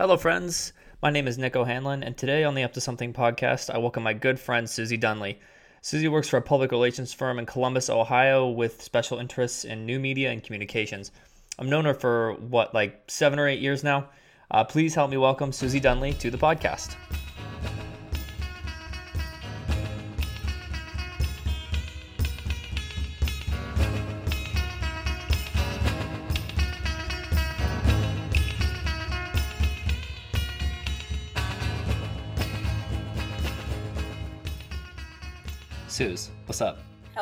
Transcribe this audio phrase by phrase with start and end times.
[0.00, 0.72] Hello, friends.
[1.02, 4.02] My name is Nick O'Hanlon, and today on the Up to Something podcast, I welcome
[4.02, 5.36] my good friend Susie Dunlea.
[5.82, 10.00] Susie works for a public relations firm in Columbus, Ohio, with special interests in new
[10.00, 11.12] media and communications.
[11.58, 14.08] I've known her for what, like seven or eight years now.
[14.50, 16.96] Uh, please help me welcome Susie Dunlea to the podcast.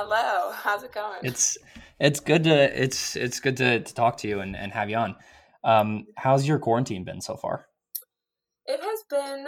[0.00, 1.18] Hello, how's it going?
[1.24, 1.58] It's
[1.98, 4.96] it's good to it's it's good to, to talk to you and, and have you
[4.96, 5.16] on.
[5.64, 7.66] Um, how's your quarantine been so far?
[8.66, 9.44] It has been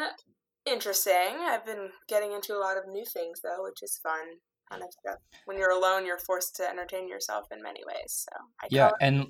[0.66, 1.36] interesting.
[1.38, 4.26] I've been getting into a lot of new things though, which is fun.
[4.68, 5.18] Kind of stuff.
[5.44, 8.26] When you're alone, you're forced to entertain yourself in many ways.
[8.28, 9.26] So I yeah, and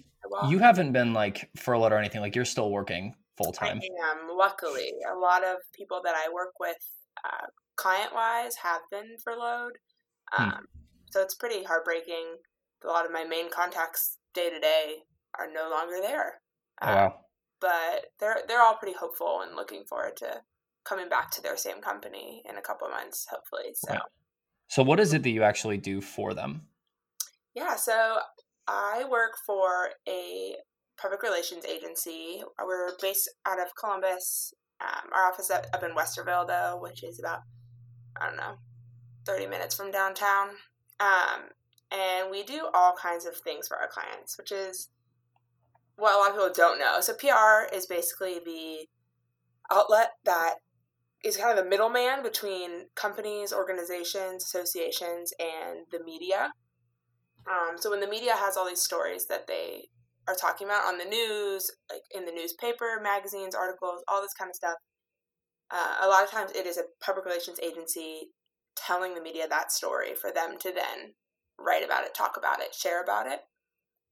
[0.48, 2.22] you haven't been like furloughed or anything.
[2.22, 3.78] Like you're still working full time.
[3.82, 4.34] I am.
[4.34, 6.78] Luckily, a lot of people that I work with,
[7.22, 7.46] uh,
[7.76, 9.76] client wise, have been furloughed.
[10.32, 10.64] Hmm.
[11.10, 12.36] So it's pretty heartbreaking.
[12.84, 14.96] A lot of my main contacts day to day
[15.38, 16.40] are no longer there.
[16.82, 17.14] Oh, um, wow.
[17.60, 20.40] But they're they're all pretty hopeful and looking forward to
[20.84, 23.74] coming back to their same company in a couple of months, hopefully.
[23.74, 23.92] So.
[23.92, 24.00] Right.
[24.68, 26.62] So what is it that you actually do for them?
[27.54, 28.18] Yeah, so
[28.68, 30.54] I work for a
[31.00, 32.42] public relations agency.
[32.64, 34.54] We're based out of Columbus.
[34.80, 37.40] Um, our office up, up in Westerville, though, which is about
[38.18, 38.54] I don't know
[39.26, 40.50] 30 minutes from downtown.
[41.00, 41.48] Um,
[41.90, 44.88] and we do all kinds of things for our clients, which is
[45.96, 47.00] what a lot of people don't know.
[47.00, 48.86] So PR is basically the
[49.70, 50.56] outlet that
[51.24, 56.52] is kind of the middleman between companies, organizations, associations, and the media.
[57.50, 59.88] Um, so when the media has all these stories that they
[60.28, 64.50] are talking about on the news, like in the newspaper, magazines, articles, all this kind
[64.50, 64.76] of stuff,
[65.70, 68.30] uh, a lot of times it is a public relations agency
[68.76, 71.14] telling the media that story for them to then
[71.58, 73.40] write about it, talk about it, share about it.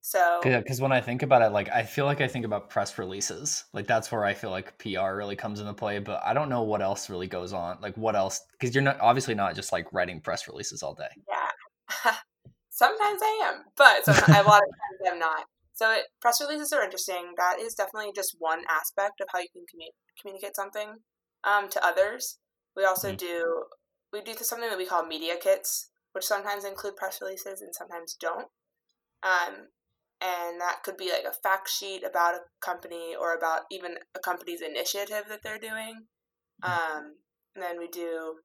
[0.01, 2.71] So, yeah, because when I think about it, like I feel like I think about
[2.71, 5.99] press releases, like that's where I feel like PR really comes into play.
[5.99, 7.79] But I don't know what else really goes on.
[7.83, 8.41] Like what else?
[8.53, 11.09] Because you're not obviously not just like writing press releases all day.
[11.29, 12.15] Yeah,
[12.71, 15.45] sometimes I am, but a lot of times I'm not.
[15.75, 17.35] So it, press releases are interesting.
[17.37, 20.95] That is definitely just one aspect of how you can commu- communicate something
[21.45, 22.39] um, to others.
[22.77, 23.17] We also mm-hmm.
[23.17, 23.65] do
[24.13, 28.17] we do something that we call media kits, which sometimes include press releases and sometimes
[28.19, 28.49] don't.
[29.23, 29.69] Um,
[30.21, 34.19] and that could be like a fact sheet about a company or about even a
[34.19, 36.07] company's initiative that they're doing.
[36.63, 37.15] Um,
[37.55, 38.37] and then we do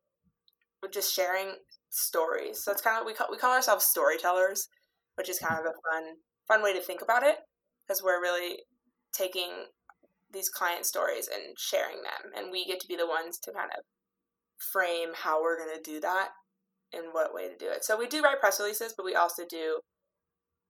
[0.81, 1.55] we're just sharing
[1.89, 2.63] stories.
[2.63, 4.67] So it's kind of we call we call ourselves storytellers,
[5.15, 6.03] which is kind of a fun
[6.47, 7.37] fun way to think about it
[7.87, 8.59] because we're really
[9.13, 9.49] taking
[10.31, 13.69] these client stories and sharing them, and we get to be the ones to kind
[13.77, 13.83] of
[14.71, 16.29] frame how we're going to do that
[16.93, 17.83] and what way to do it.
[17.83, 19.79] So we do write press releases, but we also do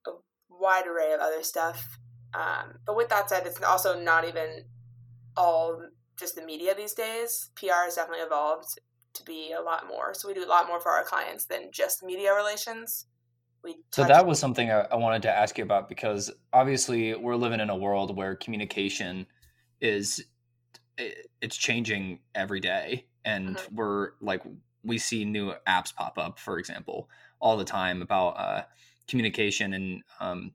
[0.07, 0.11] a
[0.49, 1.97] wide array of other stuff.
[2.33, 4.65] Um, but with that said, it's also not even
[5.35, 5.81] all
[6.17, 7.49] just the media these days.
[7.55, 8.79] PR has definitely evolved
[9.13, 10.13] to be a lot more.
[10.13, 13.05] So we do a lot more for our clients than just media relations.
[13.63, 17.35] We so that was something I, I wanted to ask you about because obviously we're
[17.37, 19.25] living in a world where communication
[19.79, 20.25] is
[20.97, 23.67] it's changing every day and uh-huh.
[23.73, 24.41] we're like
[24.83, 28.63] we see new apps pop up for example all the time about uh,
[29.07, 30.51] communication and um,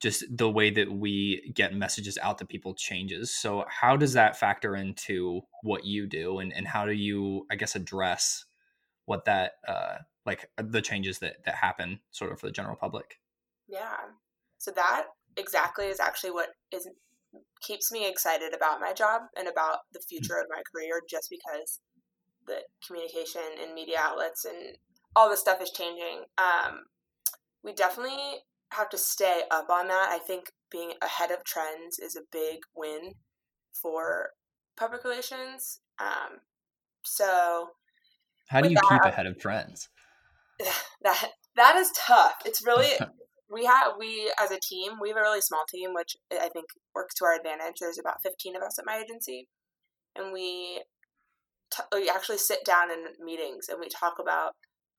[0.00, 4.36] just the way that we get messages out to people changes so how does that
[4.36, 8.44] factor into what you do and, and how do you i guess address
[9.06, 12.76] what that uh, like uh, the changes that that happen sort of for the general
[12.76, 13.18] public
[13.68, 13.96] yeah
[14.58, 16.88] so that exactly is actually what is
[17.60, 20.04] keeps me excited about my job and about the mm.
[20.08, 21.80] future of my career just because
[22.48, 24.76] the communication and media outlets and
[25.14, 26.24] all this stuff is changing.
[26.36, 26.84] Um,
[27.62, 28.38] we definitely
[28.72, 30.08] have to stay up on that.
[30.10, 33.12] I think being ahead of trends is a big win
[33.80, 34.30] for
[34.76, 35.80] public relations.
[36.00, 36.38] Um,
[37.04, 37.68] so,
[38.48, 39.88] how do you that, keep ahead of trends?
[41.02, 42.34] That that is tough.
[42.44, 42.88] It's really
[43.52, 46.66] we have we as a team we have a really small team, which I think
[46.94, 47.76] works to our advantage.
[47.80, 49.46] There's about 15 of us at my agency,
[50.16, 50.82] and we
[51.78, 54.52] t- we actually sit down in meetings and we talk about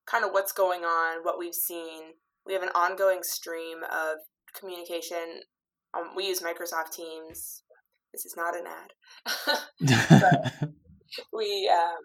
[0.06, 2.14] kind of what's going on, what we've seen.
[2.46, 4.18] We have an ongoing stream of
[4.60, 5.42] communication.
[5.94, 7.64] Um, we use Microsoft Teams.
[8.12, 8.94] This is not an ad.
[11.34, 11.98] we um,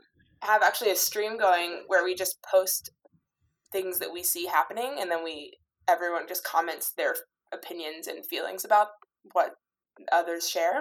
[0.42, 2.90] have actually a stream going where we just post
[3.72, 5.56] things that we see happening, and then we
[5.88, 7.14] everyone just comments their
[7.52, 8.88] opinions and feelings about
[9.32, 9.52] what
[10.12, 10.78] others share.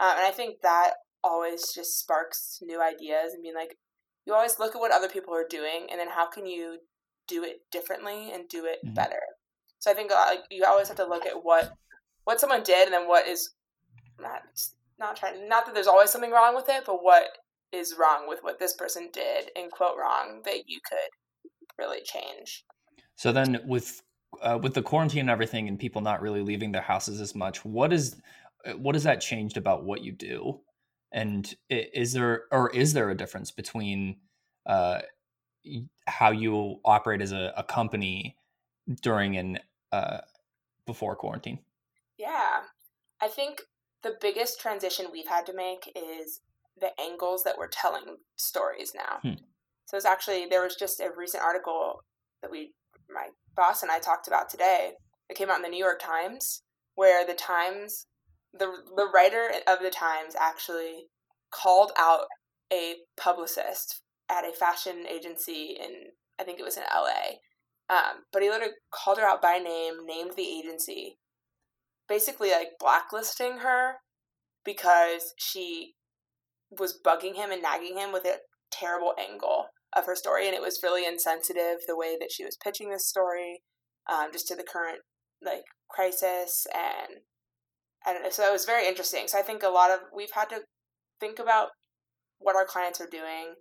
[0.00, 3.76] Um, and I think that always just sparks new ideas and being like,
[4.26, 6.78] you always look at what other people are doing and then how can you
[7.26, 8.94] do it differently and do it mm-hmm.
[8.94, 9.20] better.
[9.78, 11.72] So I think uh, like you always have to look at what
[12.24, 13.54] what someone did and then what is
[14.20, 14.42] not
[14.98, 17.24] not trying not that there's always something wrong with it, but what
[17.72, 22.64] is wrong with what this person did and quote wrong that you could really change.
[23.16, 24.02] So then with
[24.42, 27.64] uh, with the quarantine and everything and people not really leaving their houses as much,
[27.64, 28.16] what is
[28.76, 30.60] what has that changed about what you do?
[31.12, 34.16] And is there or is there a difference between
[34.66, 35.00] uh,
[36.06, 38.36] how you operate as a, a company
[39.02, 39.60] during and
[39.92, 40.18] uh,
[40.86, 41.60] before quarantine?
[42.18, 42.60] Yeah,
[43.20, 43.62] I think
[44.02, 46.40] the biggest transition we've had to make is
[46.78, 49.18] the angles that we're telling stories now.
[49.22, 49.42] Hmm.
[49.86, 52.02] So it's actually there was just a recent article
[52.42, 52.72] that we
[53.08, 54.92] my boss and I talked about today.
[55.30, 56.62] It came out in the New York Times
[56.94, 58.06] where the Times
[58.52, 58.66] the
[58.96, 61.06] the writer of the Times actually
[61.50, 62.26] called out
[62.72, 67.38] a publicist at a fashion agency in I think it was in LA.
[67.90, 71.16] Um, but he literally called her out by name, named the agency,
[72.06, 73.94] basically like blacklisting her
[74.64, 75.94] because she
[76.70, 78.40] was bugging him and nagging him with a
[78.70, 79.66] terrible angle
[79.96, 83.08] of her story, and it was really insensitive the way that she was pitching this
[83.08, 83.62] story,
[84.10, 84.98] um, just to the current
[85.42, 87.20] like crisis and
[88.06, 89.26] and so it was very interesting.
[89.26, 90.60] So I think a lot of we've had to
[91.20, 91.68] think about
[92.38, 93.54] what our clients are doing,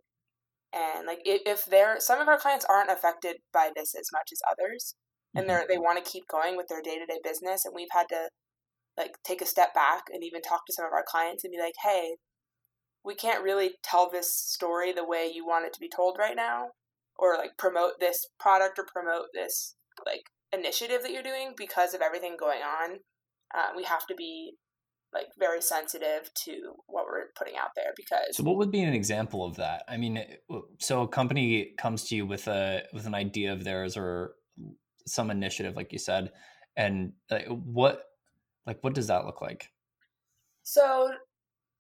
[0.74, 4.30] and like if, if they're some of our clients aren't affected by this as much
[4.32, 4.96] as others,
[5.34, 5.50] and mm-hmm.
[5.50, 8.08] they're they want to keep going with their day to day business, and we've had
[8.10, 8.30] to
[8.98, 11.62] like take a step back and even talk to some of our clients and be
[11.62, 12.16] like, hey,
[13.06, 16.36] we can't really tell this story the way you want it to be told right
[16.36, 16.70] now
[17.18, 19.76] or like promote this product or promote this
[20.06, 22.98] like initiative that you're doing because of everything going on
[23.56, 24.54] uh, we have to be
[25.14, 28.94] like very sensitive to what we're putting out there because so what would be an
[28.94, 30.22] example of that i mean
[30.80, 34.34] so a company comes to you with a with an idea of theirs or
[35.06, 36.32] some initiative like you said
[36.76, 38.04] and like, what
[38.66, 39.72] like what does that look like
[40.64, 41.10] so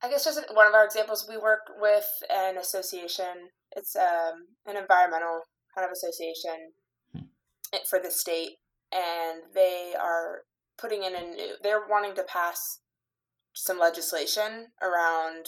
[0.03, 3.49] I guess just one of our examples, we work with an association.
[3.75, 5.41] It's um, an environmental
[5.75, 6.71] kind of association
[7.13, 7.23] hmm.
[7.89, 8.57] for the state,
[8.91, 10.43] and they are
[10.77, 11.55] putting in a new.
[11.61, 12.79] They're wanting to pass
[13.53, 15.47] some legislation around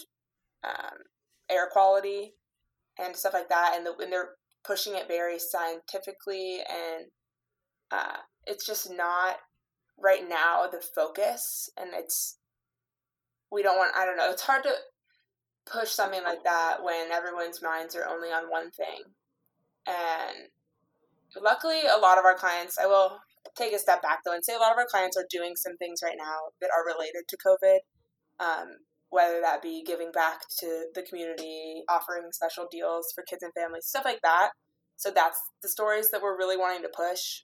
[0.64, 0.98] um,
[1.50, 2.34] air quality
[2.98, 4.32] and stuff like that, and, the, and they're
[4.66, 7.06] pushing it very scientifically, and
[7.92, 9.38] uh, it's just not
[9.98, 12.40] right now the focus, and it's
[13.52, 14.72] we don't want i don't know it's hard to
[15.72, 19.04] push something like that when everyone's minds are only on one thing
[19.86, 20.50] and
[21.42, 23.20] luckily a lot of our clients i will
[23.56, 25.78] take a step back though and say a lot of our clients are doing some
[25.78, 27.80] things right now that are related to covid
[28.40, 28.70] um,
[29.10, 33.86] whether that be giving back to the community offering special deals for kids and families
[33.86, 34.52] stuff like that
[34.96, 37.42] so that's the stories that we're really wanting to push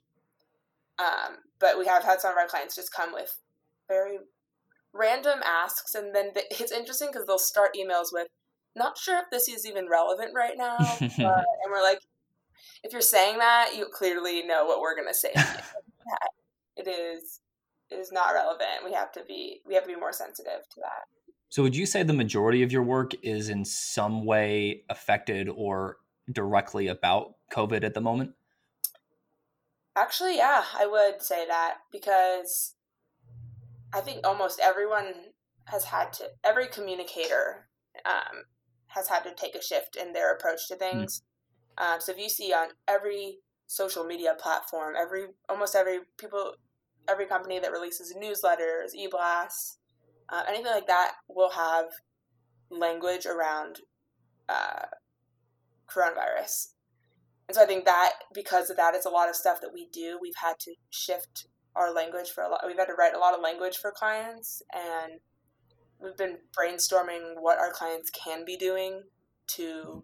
[0.98, 3.38] um, but we have had some of our clients just come with
[3.88, 4.18] very
[4.92, 8.28] random asks, and then the, it's interesting because they'll start emails with,
[8.74, 11.10] "Not sure if this is even relevant right now," and
[11.70, 12.00] we're like,
[12.82, 15.32] "If you're saying that, you clearly know what we're gonna say.
[16.76, 17.40] It is,
[17.90, 18.84] it is not relevant.
[18.84, 21.06] We have to be, we have to be more sensitive to that."
[21.48, 25.98] So, would you say the majority of your work is in some way affected or
[26.32, 28.32] directly about COVID at the moment?
[29.96, 32.74] Actually, yeah, I would say that because
[33.94, 35.14] I think almost everyone
[35.66, 37.68] has had to, every communicator
[38.04, 38.44] um,
[38.88, 40.80] has had to take a shift in their approach to hmm.
[40.80, 41.22] things.
[41.78, 41.94] Mm.
[41.94, 46.54] Um, so if you see on every social media platform, every almost every people,
[47.08, 49.78] every company that releases newsletters, e-blasts,
[50.28, 51.86] uh, anything like that will have
[52.70, 53.80] language around
[54.48, 54.86] uh,
[55.88, 56.68] coronavirus.
[57.48, 59.88] And so I think that because of that, it's a lot of stuff that we
[59.92, 60.18] do.
[60.20, 61.46] We've had to shift
[61.76, 62.62] our language for a lot.
[62.66, 65.20] We've had to write a lot of language for clients, and
[66.00, 69.02] we've been brainstorming what our clients can be doing
[69.48, 70.02] to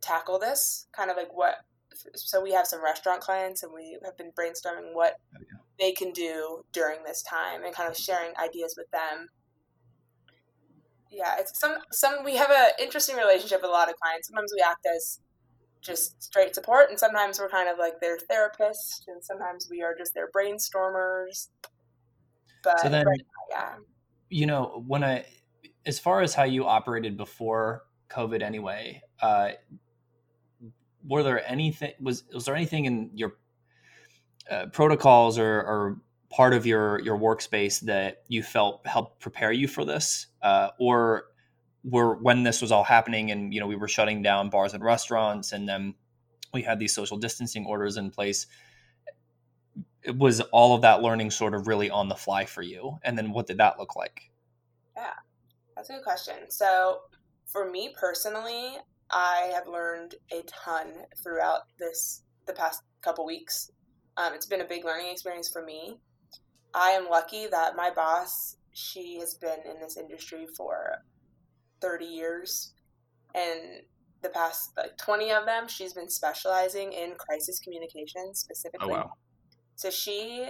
[0.00, 0.86] tackle this.
[0.96, 1.56] Kind of like what.
[2.14, 5.18] So we have some restaurant clients, and we have been brainstorming what
[5.78, 9.28] they can do during this time, and kind of sharing ideas with them.
[11.10, 12.24] Yeah, it's some some.
[12.24, 14.28] We have an interesting relationship with a lot of clients.
[14.28, 15.20] Sometimes we act as
[15.82, 19.94] just straight support, and sometimes we're kind of like their therapist, and sometimes we are
[19.96, 21.48] just their brainstormers.
[22.62, 23.20] But so then, right
[23.50, 23.74] now, yeah,
[24.30, 25.26] you know, when I,
[25.84, 29.50] as far as how you operated before COVID, anyway, uh,
[31.06, 33.34] were there anything was was there anything in your
[34.50, 35.96] uh, protocols or, or
[36.30, 41.24] part of your your workspace that you felt helped prepare you for this, uh, or
[41.84, 44.82] were when this was all happening and you know we were shutting down bars and
[44.82, 45.94] restaurants, and then
[46.52, 48.46] we had these social distancing orders in place.
[50.02, 53.16] It was all of that learning sort of really on the fly for you, and
[53.16, 54.30] then what did that look like?
[54.96, 55.12] Yeah,
[55.76, 56.34] that's a good question.
[56.48, 57.00] So
[57.46, 58.78] for me personally,
[59.12, 60.86] I have learned a ton
[61.22, 63.70] throughout this the past couple weeks.
[64.16, 65.98] Um, it's been a big learning experience for me.
[66.74, 70.96] I am lucky that my boss, she has been in this industry for
[71.80, 72.72] 30 years.
[73.34, 73.82] And
[74.22, 78.92] the past like 20 of them, she's been specializing in crisis communications specifically.
[78.92, 79.10] Oh, wow.
[79.76, 80.46] So she,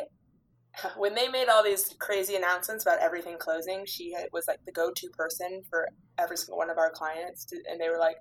[0.96, 4.90] when they made all these crazy announcements about everything closing, she was like the go
[4.94, 5.88] to person for
[6.18, 7.44] every single one of our clients.
[7.46, 8.16] To, and they were like,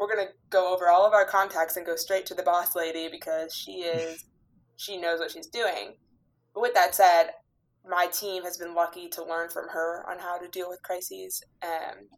[0.00, 2.74] we're going to go over all of our contacts and go straight to the boss
[2.74, 4.24] lady because she is,
[4.78, 5.94] she knows what she's doing.
[6.54, 7.32] But with that said,
[7.88, 11.42] my team has been lucky to learn from her on how to deal with crises.
[11.62, 12.08] Um,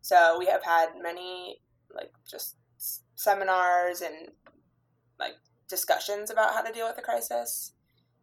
[0.00, 1.60] so we have had many
[1.94, 2.56] like just
[3.16, 4.28] seminars and
[5.20, 5.34] like
[5.68, 7.72] discussions about how to deal with a crisis,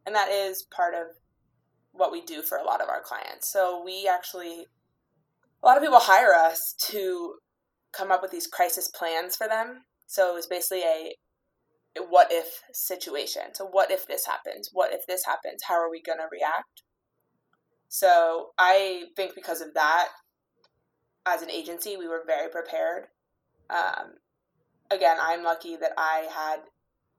[0.06, 1.08] and that is part of
[1.92, 3.52] what we do for a lot of our clients.
[3.52, 4.66] So we actually
[5.64, 7.36] a lot of people hire us to
[7.96, 9.84] come up with these crisis plans for them.
[10.08, 11.16] So it was basically a
[12.10, 13.54] what if situation.
[13.54, 14.70] So, what if this happens?
[14.74, 15.62] What if this happens?
[15.68, 16.84] How are we going to react?
[17.88, 20.10] So, I think because of that,
[21.26, 23.08] as an agency, we were very prepared.
[23.70, 24.16] Um,
[24.92, 26.60] again, I'm lucky that I had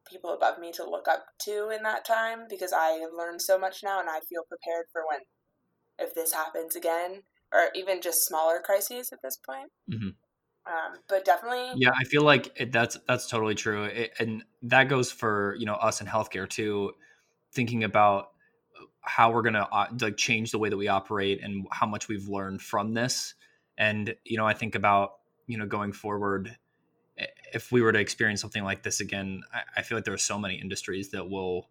[0.09, 3.59] people above me to look up to in that time because I have learned so
[3.59, 5.21] much now and I feel prepared for when,
[5.99, 9.73] if this happens again, or even just smaller crises at this point.
[9.91, 10.11] Mm-hmm.
[10.67, 14.89] Um, but definitely, yeah, I feel like it, that's that's totally true, it, and that
[14.89, 16.93] goes for you know us in healthcare too.
[17.53, 18.31] Thinking about
[19.01, 22.29] how we're gonna uh, like change the way that we operate and how much we've
[22.29, 23.35] learned from this,
[23.79, 26.57] and you know, I think about you know going forward,
[27.53, 30.19] if we were to experience something like this again, I, I feel like there are
[30.19, 31.69] so many industries that will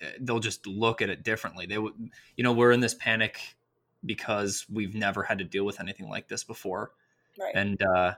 [0.00, 1.66] eh, they'll just look at it differently.
[1.66, 1.94] They would,
[2.36, 3.56] you know, we're in this panic
[4.06, 6.92] because we've never had to deal with anything like this before
[7.38, 7.54] Right.
[7.54, 8.14] And uh,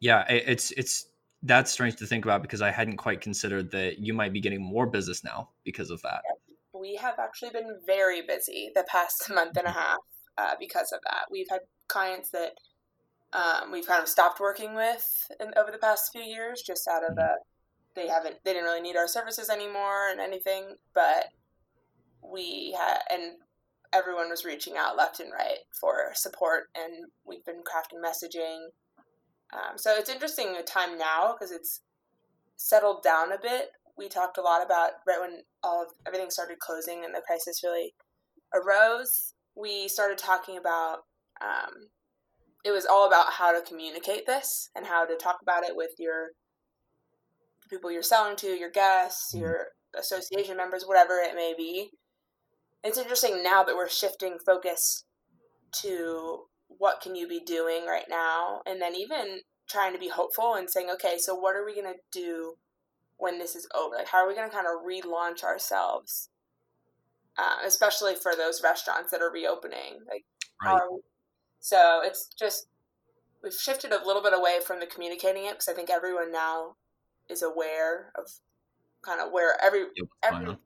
[0.00, 1.06] yeah, it, it's it's
[1.42, 4.62] that's strange to think about because I hadn't quite considered that you might be getting
[4.62, 6.22] more business now because of that.
[6.72, 9.78] We have actually been very busy the past month and a mm-hmm.
[9.78, 9.98] half
[10.38, 11.26] uh, because of that.
[11.30, 12.52] We've had clients that
[13.32, 15.04] um, we've kind of stopped working with
[15.40, 17.20] in, over the past few years, just out of mm-hmm.
[17.20, 17.36] a
[17.94, 21.26] they haven't they didn't really need our services anymore and anything, but
[22.22, 23.32] we had and
[23.92, 28.68] everyone was reaching out left and right for support, and we've been crafting messaging.
[29.52, 31.80] Um, so it's interesting the time now because it's
[32.56, 33.70] settled down a bit.
[33.98, 37.62] We talked a lot about right when all of everything started closing and the crisis
[37.62, 37.94] really
[38.54, 39.34] arose.
[39.54, 41.00] We started talking about
[41.42, 41.88] um,
[42.64, 45.90] it was all about how to communicate this and how to talk about it with
[45.98, 46.28] your
[47.68, 49.44] people you're selling to, your guests, mm-hmm.
[49.44, 49.66] your
[49.98, 51.90] association members, whatever it may be
[52.84, 55.04] it's interesting now that we're shifting focus
[55.82, 60.54] to what can you be doing right now and then even trying to be hopeful
[60.54, 62.54] and saying okay so what are we going to do
[63.18, 63.94] when this is over?
[63.96, 66.28] Like how are we going to kind of relaunch ourselves
[67.38, 70.00] uh, especially for those restaurants that are reopening?
[70.10, 70.24] Like
[70.62, 70.80] right.
[70.90, 70.98] we...
[71.60, 72.66] so it's just
[73.42, 76.76] we've shifted a little bit away from the communicating it because i think everyone now
[77.28, 78.30] is aware of
[79.02, 79.86] kind of where every
[80.22, 80.56] every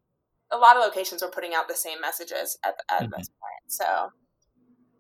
[0.53, 3.11] a lot of locations were putting out the same messages at, at mm-hmm.
[3.17, 3.69] this point.
[3.69, 4.11] So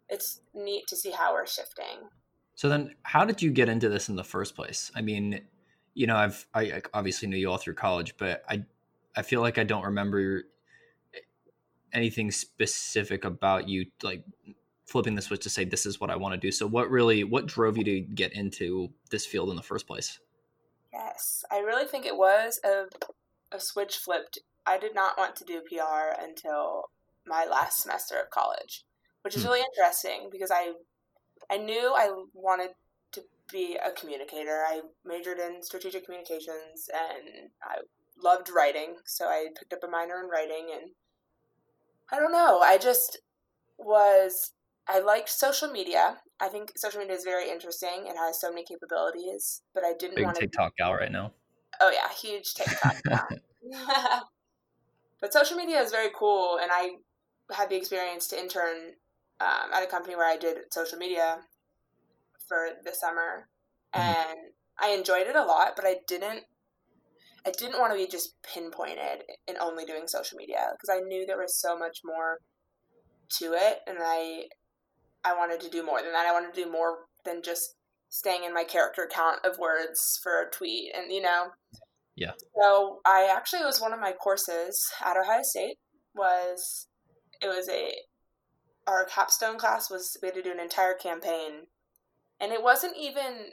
[0.08, 2.08] it's neat to see how we're shifting.
[2.54, 4.90] So then, how did you get into this in the first place?
[4.94, 5.42] I mean,
[5.94, 8.64] you know, I've I obviously knew you all through college, but I
[9.14, 10.44] I feel like I don't remember
[11.92, 14.24] anything specific about you like
[14.86, 16.50] flipping the switch to say this is what I want to do.
[16.50, 20.18] So what really what drove you to get into this field in the first place?
[20.92, 22.84] Yes, I really think it was a
[23.52, 26.90] a switch flipped I did not want to do PR until
[27.26, 28.84] my last semester of college,
[29.22, 29.48] which is hmm.
[29.48, 30.72] really interesting because I
[31.50, 32.70] I knew I wanted
[33.12, 34.64] to be a communicator.
[34.66, 37.76] I majored in strategic communications and I
[38.22, 40.90] loved writing, so I picked up a minor in writing and
[42.10, 43.18] I don't know, I just
[43.78, 44.52] was
[44.88, 46.18] I liked social media.
[46.40, 48.06] I think social media is very interesting.
[48.06, 51.32] It has so many capabilities, but I didn't want to TikTok gal right now.
[51.80, 52.96] Oh yeah, huge TikTok
[55.20, 56.96] But social media is very cool, and I
[57.54, 58.92] had the experience to intern
[59.40, 61.38] um, at a company where I did social media
[62.48, 63.48] for the summer,
[63.94, 64.00] mm-hmm.
[64.00, 64.38] and
[64.78, 65.72] I enjoyed it a lot.
[65.76, 66.44] But I didn't.
[67.46, 71.24] I didn't want to be just pinpointed in only doing social media because I knew
[71.24, 72.38] there was so much more
[73.38, 74.44] to it, and I
[75.24, 76.26] I wanted to do more than that.
[76.26, 77.74] I wanted to do more than just
[78.08, 81.50] staying in my character count of words for a tweet, and you know.
[81.72, 81.85] Yeah.
[82.56, 85.78] So I actually was one of my courses at Ohio State
[86.14, 86.88] was
[87.42, 87.92] it was a
[88.86, 91.66] our capstone class was we had to do an entire campaign
[92.40, 93.50] and it wasn't even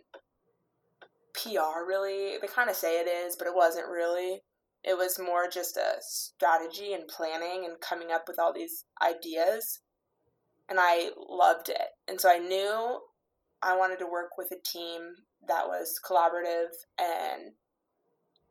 [1.34, 2.38] PR really.
[2.40, 4.42] They kind of say it is, but it wasn't really.
[4.84, 9.80] It was more just a strategy and planning and coming up with all these ideas.
[10.70, 11.88] And I loved it.
[12.08, 13.00] And so I knew
[13.62, 15.02] I wanted to work with a team
[15.48, 17.54] that was collaborative and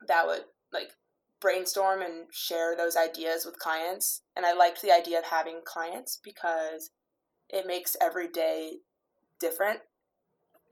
[0.09, 0.93] that would like
[1.41, 4.23] brainstorm and share those ideas with clients.
[4.37, 6.91] And I liked the idea of having clients because
[7.49, 8.77] it makes every day
[9.41, 9.81] different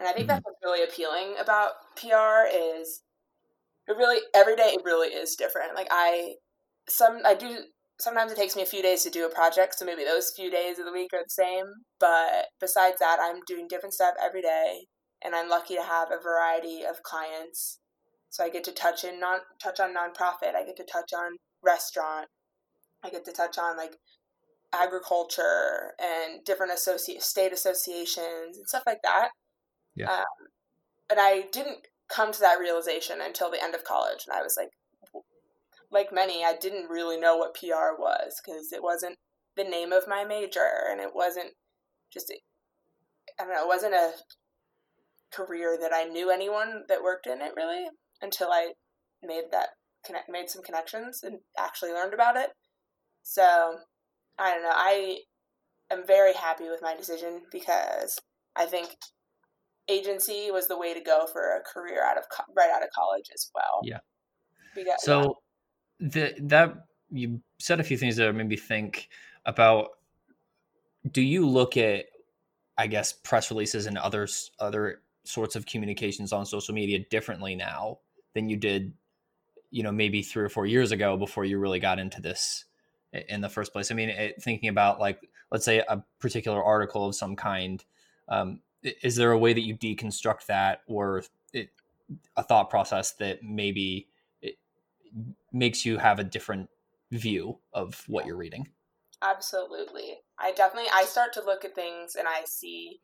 [0.01, 0.37] and I think mm-hmm.
[0.37, 3.03] that's what's really appealing about PR is
[3.87, 5.75] it really every day it really is different.
[5.75, 6.37] Like I
[6.89, 7.59] some I do
[8.01, 10.51] sometimes it takes me a few days to do a project, so maybe those few
[10.51, 11.67] days of the week are the same.
[12.01, 14.87] But besides that, I'm doing different stuff every day,
[15.23, 17.80] and I'm lucky to have a variety of clients.
[18.31, 20.55] So I get to touch in non touch on nonprofit.
[20.55, 22.29] I get to touch on restaurant.
[23.05, 23.97] I get to touch on like
[24.73, 29.31] agriculture and different associate state associations and stuff like that.
[29.97, 30.11] Yeah.
[30.11, 30.49] Um,
[31.11, 34.57] and I didn't come to that realization until the end of college, and I was
[34.57, 34.71] like,
[35.91, 39.17] like many, I didn't really know what PR was because it wasn't
[39.57, 41.51] the name of my major, and it wasn't
[42.13, 42.33] just
[43.41, 44.13] I don't know, it wasn't a
[45.33, 47.87] career that I knew anyone that worked in it really
[48.23, 48.73] until I
[49.23, 49.69] made that
[50.05, 52.51] connect made some connections and actually learned about it.
[53.23, 53.77] So
[54.39, 54.71] I don't know.
[54.73, 55.19] I
[55.91, 58.19] am very happy with my decision because
[58.57, 58.97] I think
[59.89, 62.89] agency was the way to go for a career out of co- right out of
[62.95, 63.81] college as well.
[63.83, 63.99] Yeah.
[64.75, 65.39] Because, so
[65.99, 69.09] the that you said a few things that made me think
[69.47, 69.89] about.
[71.13, 72.07] Do you look at,
[72.77, 77.99] I guess, press releases and others other sorts of communications on social media differently now
[78.35, 78.93] than you did,
[79.71, 82.65] you know, maybe three or four years ago before you really got into this
[83.13, 83.91] in the first place?
[83.91, 87.85] I mean, it, thinking about like, let's say a particular article of some kind.
[88.29, 91.71] Um, is there a way that you deconstruct that or it,
[92.37, 94.09] a thought process that maybe
[95.53, 96.69] makes you have a different
[97.11, 98.69] view of what you're reading
[99.23, 103.01] absolutely i definitely i start to look at things and i see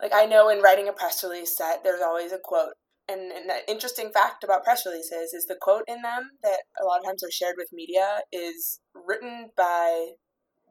[0.00, 2.72] like i know in writing a press release that there's always a quote
[3.10, 6.84] and, and an interesting fact about press releases is the quote in them that a
[6.84, 10.12] lot of times are shared with media is written by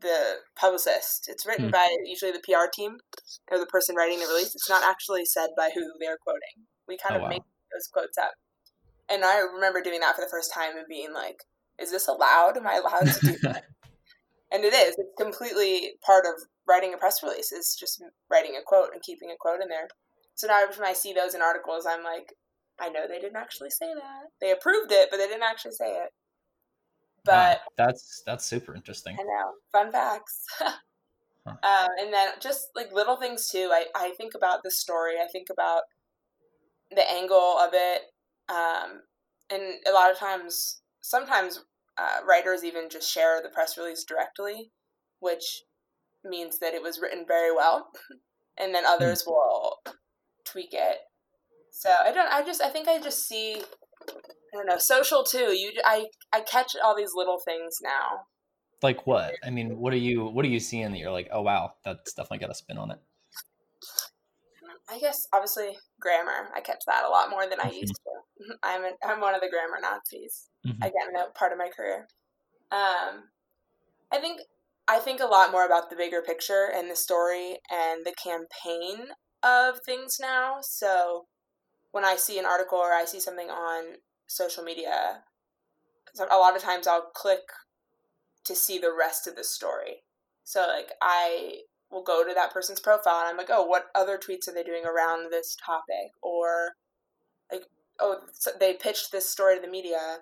[0.01, 1.27] the publicist.
[1.27, 1.71] It's written hmm.
[1.71, 2.97] by usually the PR team
[3.51, 4.55] or the person writing the release.
[4.55, 6.67] It's not actually said by who they're quoting.
[6.87, 7.29] We kind oh, of wow.
[7.29, 8.31] make those quotes up.
[9.09, 11.43] And I remember doing that for the first time and being like,
[11.81, 12.57] is this allowed?
[12.57, 13.63] Am I allowed to do that?
[14.51, 14.95] and it is.
[14.97, 16.33] It's completely part of
[16.67, 19.87] writing a press release is just writing a quote and keeping a quote in there.
[20.39, 22.33] So now when I see those in articles, I'm like,
[22.79, 24.29] I know they didn't actually say that.
[24.39, 26.11] They approved it, but they didn't actually say it.
[27.25, 29.17] But wow, that's that's super interesting.
[29.19, 29.51] I know.
[29.73, 30.45] Fun facts.
[30.59, 30.71] huh.
[31.45, 33.69] um, and then just like little things too.
[33.69, 35.15] I, I think about the story.
[35.21, 35.81] I think about
[36.89, 38.03] the angle of it.
[38.47, 39.01] Um,
[39.49, 41.65] and a lot of times, sometimes
[41.97, 44.71] uh, writers even just share the press release directly,
[45.19, 45.63] which
[46.23, 47.89] means that it was written very well.
[48.57, 48.93] and then hmm.
[48.93, 49.81] others will
[50.51, 50.97] tweak it.
[51.71, 52.31] So I don't.
[52.31, 52.61] I just.
[52.61, 53.61] I think I just see
[54.53, 55.55] I don't know, social too.
[55.55, 58.21] You, I, I catch all these little things now.
[58.81, 59.33] Like what?
[59.43, 62.13] I mean, what are you, what are you seeing that you're like, oh wow, that's
[62.13, 62.99] definitely got a spin on it.
[64.89, 66.49] I guess obviously grammar.
[66.55, 68.55] I catch that a lot more than I used to.
[68.63, 70.49] I'm I'm one of the grammar Nazis.
[70.65, 70.81] Mm-hmm.
[70.81, 72.07] Again, part of my career.
[72.71, 73.25] Um,
[74.11, 74.41] I think
[74.87, 79.09] I think a lot more about the bigger picture and the story and the campaign
[79.43, 80.57] of things now.
[80.61, 81.25] So
[81.91, 83.95] when I see an article or I see something on
[84.27, 85.23] social media,
[86.19, 87.41] a lot of times I'll click
[88.45, 90.03] to see the rest of the story.
[90.43, 94.17] So like I will go to that person's profile and I'm like, oh, what other
[94.17, 96.11] tweets are they doing around this topic?
[96.21, 96.73] Or
[97.51, 97.63] like,
[97.99, 100.17] oh, so they pitched this story to the media.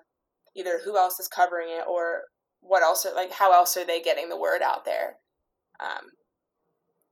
[0.54, 2.22] Either who else is covering it or
[2.60, 5.16] what else are like how else are they getting the word out there?
[5.80, 6.10] Um,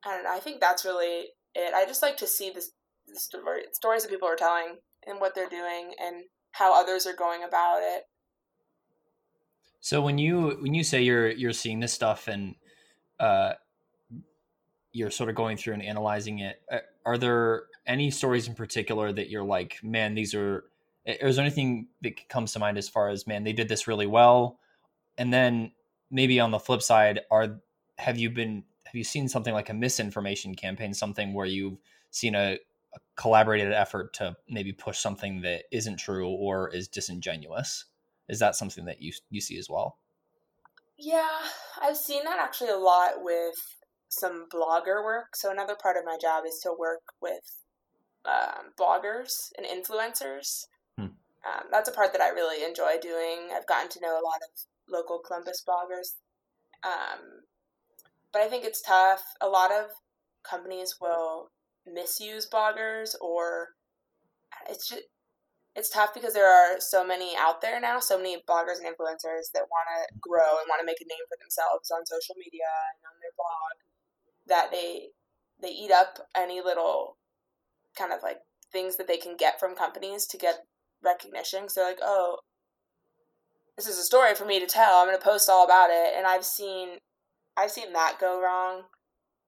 [0.04, 0.34] I don't know.
[0.34, 1.28] I think that's really
[1.74, 2.72] I just like to see this,
[3.06, 7.14] the story, stories that people are telling and what they're doing and how others are
[7.14, 8.04] going about it.
[9.80, 12.56] So when you when you say you're you're seeing this stuff and
[13.20, 13.52] uh,
[14.92, 19.12] you're sort of going through and analyzing it, uh, are there any stories in particular
[19.12, 20.64] that you're like, man, these are
[21.06, 24.06] is there anything that comes to mind as far as man they did this really
[24.06, 24.58] well
[25.18, 25.70] and then
[26.10, 27.60] maybe on the flip side are
[27.98, 31.78] have you been have you seen something like a misinformation campaign something where you've
[32.10, 32.54] seen a,
[32.94, 37.84] a collaborated effort to maybe push something that isn't true or is disingenuous?
[38.28, 39.98] Is that something that you you see as well?
[40.98, 41.40] Yeah
[41.82, 43.54] i've seen that actually a lot with
[44.08, 45.36] some blogger work.
[45.36, 47.60] So another part of my job is to work with
[48.24, 50.66] um, bloggers and influencers.
[50.96, 51.12] Hmm.
[51.44, 53.50] um, that's a part that i really enjoy doing.
[53.54, 54.50] I've gotten to know a lot of
[54.88, 56.14] local Columbus bloggers.
[56.84, 57.42] Um,
[58.36, 59.22] but I think it's tough.
[59.40, 59.86] A lot of
[60.44, 61.48] companies will
[61.86, 63.68] misuse bloggers, or
[64.68, 65.04] it's just
[65.74, 69.48] it's tough because there are so many out there now, so many bloggers and influencers
[69.54, 72.68] that want to grow and want to make a name for themselves on social media
[72.92, 73.74] and on their blog
[74.48, 75.08] that they
[75.62, 77.16] they eat up any little
[77.96, 80.56] kind of like things that they can get from companies to get
[81.02, 81.70] recognition.
[81.70, 82.40] So like, oh,
[83.78, 85.00] this is a story for me to tell.
[85.00, 86.12] I'm going to post all about it.
[86.14, 86.98] And I've seen,
[87.56, 88.82] I've seen that go wrong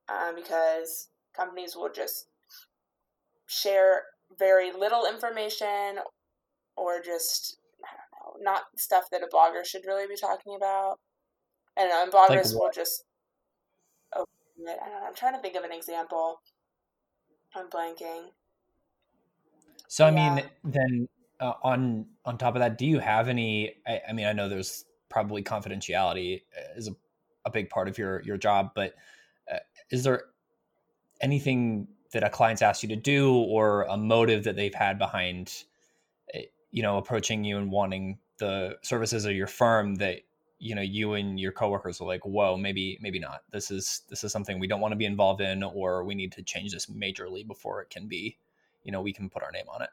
[0.08, 2.26] um, because companies will just
[3.46, 4.02] share
[4.38, 5.98] very little information
[6.76, 10.98] or just know, not stuff that a blogger should really be talking about.
[11.76, 13.04] And, and bloggers like will just.
[14.12, 15.06] I don't know.
[15.06, 16.40] I'm trying to think of an example.
[17.54, 18.30] I'm blanking.
[19.86, 21.08] So I mean, then
[21.40, 23.74] uh, on on top of that, do you have any?
[23.86, 26.96] I, I, mean, I know there's probably confidentiality uh, is a,
[27.44, 28.94] a big part of your your job, but
[29.52, 29.58] uh,
[29.90, 30.24] is there
[31.20, 35.64] anything that a client's asked you to do, or a motive that they've had behind,
[36.34, 36.38] uh,
[36.70, 40.20] you know, approaching you and wanting the services of your firm that
[40.58, 43.42] you know you and your coworkers are like, whoa, maybe maybe not.
[43.50, 46.32] This is this is something we don't want to be involved in, or we need
[46.32, 48.38] to change this majorly before it can be,
[48.82, 49.90] you know, we can put our name on it.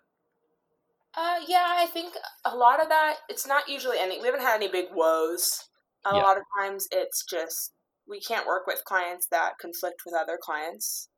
[1.18, 3.18] Uh, yeah, I think a lot of that.
[3.30, 4.20] It's not usually any.
[4.20, 5.66] We haven't had any big woes.
[6.06, 6.22] A yeah.
[6.22, 7.74] lot of times, it's just
[8.08, 11.10] we can't work with clients that conflict with other clients.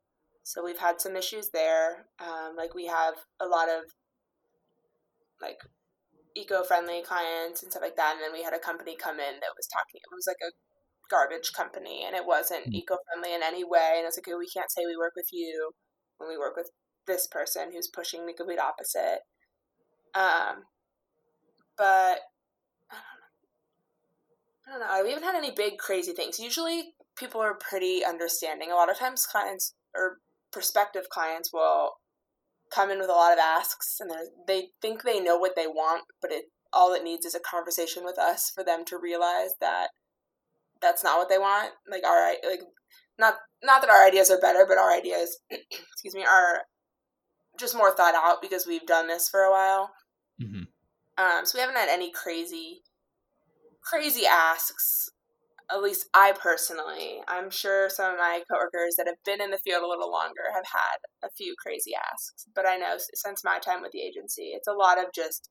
[0.43, 2.05] So we've had some issues there.
[2.19, 3.83] Um, like we have a lot of
[5.41, 5.59] like
[6.35, 8.13] eco-friendly clients and stuff like that.
[8.15, 9.99] And then we had a company come in that was talking.
[9.99, 10.55] It was like a
[11.09, 12.73] garbage company, and it wasn't mm.
[12.73, 13.95] eco-friendly in any way.
[13.97, 15.71] And it's like, okay, we can't say we work with you
[16.17, 16.69] when we work with
[17.07, 19.19] this person who's pushing the complete opposite.
[20.15, 20.63] Um,
[21.77, 22.19] but
[24.67, 25.03] I don't know.
[25.03, 26.39] We haven't had any big crazy things.
[26.39, 28.71] Usually, people are pretty understanding.
[28.71, 30.17] A lot of times, clients or
[30.51, 31.91] prospective clients will
[32.73, 34.11] come in with a lot of asks, and
[34.47, 38.03] they think they know what they want, but it all it needs is a conversation
[38.03, 39.87] with us for them to realize that
[40.81, 41.71] that's not what they want.
[41.89, 42.61] Like our like
[43.17, 46.63] not not that our ideas are better, but our ideas, excuse me, are
[47.59, 49.91] just more thought out because we've done this for a while.
[50.41, 50.63] Mm-hmm.
[51.17, 52.81] Um, so we haven't had any crazy,
[53.89, 55.09] crazy asks.
[55.69, 59.57] At least I personally, I'm sure some of my coworkers that have been in the
[59.57, 62.45] field a little longer have had a few crazy asks.
[62.55, 65.49] But I know since my time with the agency, it's a lot of just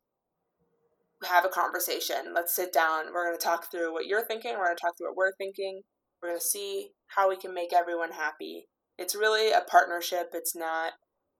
[1.24, 2.32] have a conversation.
[2.34, 3.12] Let's sit down.
[3.12, 4.54] We're going to talk through what you're thinking.
[4.56, 5.82] We're going to talk through what we're thinking.
[6.22, 8.68] We're going to see how we can make everyone happy.
[8.98, 10.30] It's really a partnership.
[10.32, 10.92] It's not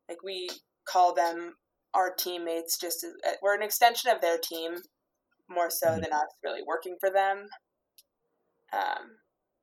[0.09, 0.51] like we
[0.87, 1.55] call them
[1.95, 2.79] our teammates.
[2.79, 4.77] Just as, uh, we're an extension of their team
[5.49, 6.03] more so mm-hmm.
[6.03, 7.47] than us really working for them.
[8.73, 9.17] Um,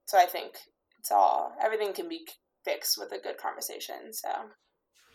[0.07, 0.53] so I think
[0.99, 2.27] it's all everything can be
[2.65, 4.11] fixed with a good conversation.
[4.13, 4.29] So.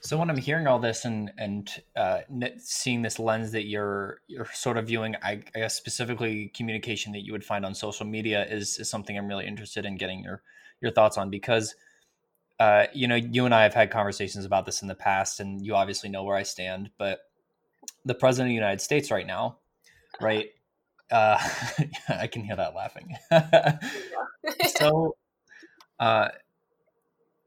[0.01, 2.21] So when I'm hearing all this and and uh,
[2.59, 7.25] seeing this lens that you're you're sort of viewing, I, I, guess specifically communication that
[7.25, 10.43] you would find on social media is is something I'm really interested in getting your
[10.81, 11.75] your thoughts on because
[12.59, 15.65] uh, you know, you and I have had conversations about this in the past, and
[15.65, 16.91] you obviously know where I stand.
[16.99, 17.21] But
[18.05, 19.59] the president of the United States right now,
[20.21, 20.51] right?
[21.11, 21.39] Uh,
[22.09, 23.17] I can hear that laughing.
[24.77, 25.17] so,
[25.99, 26.29] uh,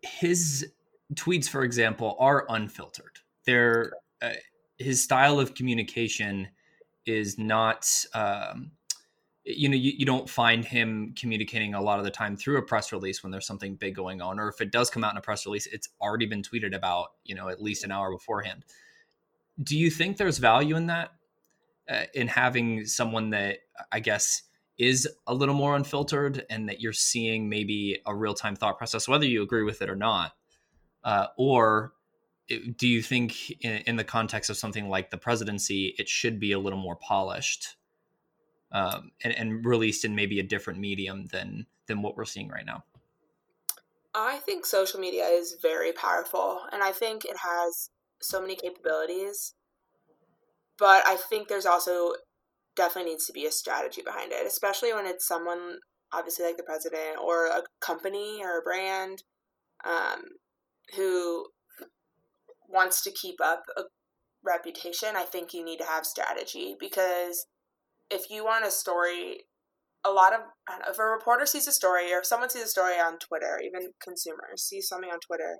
[0.02, 0.71] his
[1.13, 3.19] tweets, for example, are unfiltered.
[3.45, 4.34] They're uh,
[4.78, 6.50] his style of communication
[7.06, 7.88] is not.
[8.13, 8.71] Um,
[9.43, 12.62] you know you, you don't find him communicating a lot of the time through a
[12.62, 15.17] press release when there's something big going on or if it does come out in
[15.17, 18.63] a press release it's already been tweeted about you know at least an hour beforehand
[19.63, 21.12] do you think there's value in that
[21.91, 23.60] uh, in having someone that
[23.91, 24.43] i guess
[24.77, 29.25] is a little more unfiltered and that you're seeing maybe a real-time thought process whether
[29.25, 30.34] you agree with it or not
[31.04, 31.93] uh, or
[32.77, 36.51] do you think in, in the context of something like the presidency it should be
[36.51, 37.75] a little more polished
[38.71, 42.65] um, and, and released in maybe a different medium than than what we're seeing right
[42.65, 42.84] now?
[44.13, 47.89] I think social media is very powerful, and I think it has
[48.21, 49.54] so many capabilities.
[50.82, 52.13] But I think there's also
[52.76, 55.78] definitely needs to be a strategy behind it, especially when it's someone
[56.12, 59.22] obviously like the president or a company or a brand
[59.86, 60.24] um,
[60.96, 61.46] who
[62.67, 63.84] wants to keep up a
[64.44, 65.10] reputation.
[65.15, 67.46] I think you need to have strategy because
[68.10, 69.46] if you want a story,
[70.04, 70.39] a lot of
[70.89, 73.91] if a reporter sees a story or if someone sees a story on Twitter, even
[74.04, 75.58] consumers see something on Twitter,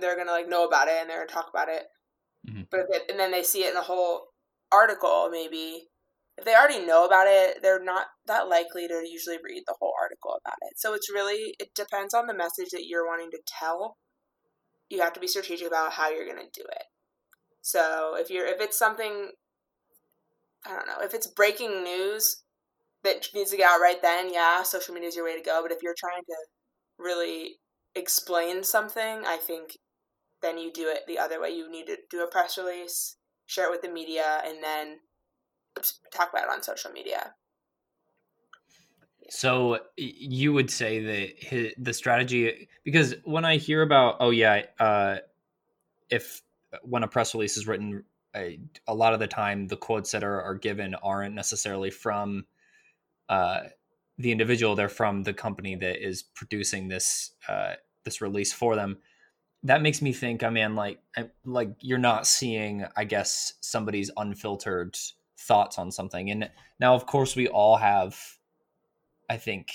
[0.00, 1.86] they're gonna like know about it and they're gonna talk about it.
[2.48, 2.62] Mm-hmm.
[2.70, 4.28] But and then they see it in the whole
[4.72, 5.88] article, maybe
[6.40, 9.92] if they already know about it, they're not that likely to usually read the whole
[10.00, 10.72] article about it.
[10.76, 13.98] So it's really it depends on the message that you're wanting to tell.
[14.88, 16.84] You have to be strategic about how you're gonna do it.
[17.60, 19.32] So if you're if it's something
[20.64, 22.42] I don't know, if it's breaking news
[23.04, 25.60] that needs to get out right then, yeah, social media is your way to go.
[25.62, 26.36] But if you're trying to
[26.98, 27.56] really
[27.94, 29.76] explain something, I think
[30.42, 31.50] then you do it the other way.
[31.50, 34.98] You need to do a press release, share it with the media, and then
[36.10, 37.34] talk about it on social media.
[39.28, 44.62] So you would say that his, the strategy, because when I hear about, oh yeah,
[44.78, 45.18] uh,
[46.10, 46.42] if
[46.82, 50.24] when a press release is written, a, a lot of the time the quotes that
[50.24, 52.46] are, are given aren't necessarily from
[53.28, 53.60] uh,
[54.18, 57.74] the individual; they're from the company that is producing this uh,
[58.04, 58.98] this release for them
[59.62, 61.00] that makes me think i mean like
[61.44, 64.96] like you're not seeing i guess somebody's unfiltered
[65.40, 66.30] thoughts on something.
[66.30, 68.18] And now of course we all have
[69.28, 69.70] i think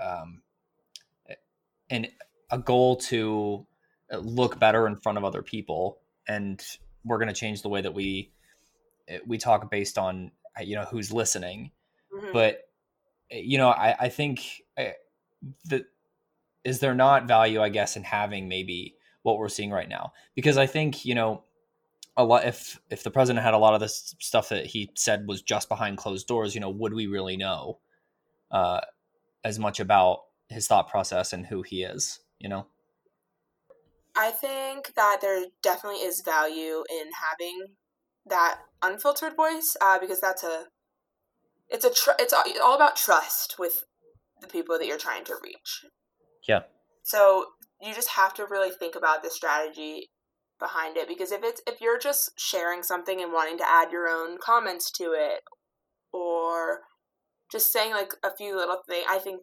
[0.00, 0.42] um
[1.90, 2.08] and
[2.50, 3.66] a goal to
[4.12, 5.98] look better in front of other people.
[6.28, 6.60] And
[7.04, 8.32] we're going to change the way that we
[9.26, 11.72] we talk based on you know who's listening.
[12.12, 12.32] Mm-hmm.
[12.32, 12.62] but
[13.30, 14.86] you know i i think uh,
[15.66, 15.84] that
[16.64, 20.12] is there not value i guess in having maybe what we're seeing right now.
[20.34, 21.44] Because i think you know
[22.16, 25.26] a lot if if the president had a lot of this stuff that he said
[25.26, 27.78] was just behind closed doors you know would we really know
[28.50, 28.80] uh
[29.44, 32.66] as much about his thought process and who he is you know?
[34.16, 37.66] I think that there definitely is value in having
[38.26, 40.64] that unfiltered voice uh, because that's a
[41.68, 43.84] it's a tr- it's all about trust with
[44.40, 45.84] the people that you're trying to reach.
[46.48, 46.62] Yeah.
[47.04, 47.46] So
[47.80, 50.10] you just have to really think about the strategy
[50.58, 54.08] behind it because if it's if you're just sharing something and wanting to add your
[54.08, 55.40] own comments to it
[56.12, 56.80] or
[57.50, 59.40] just saying like a few little things i think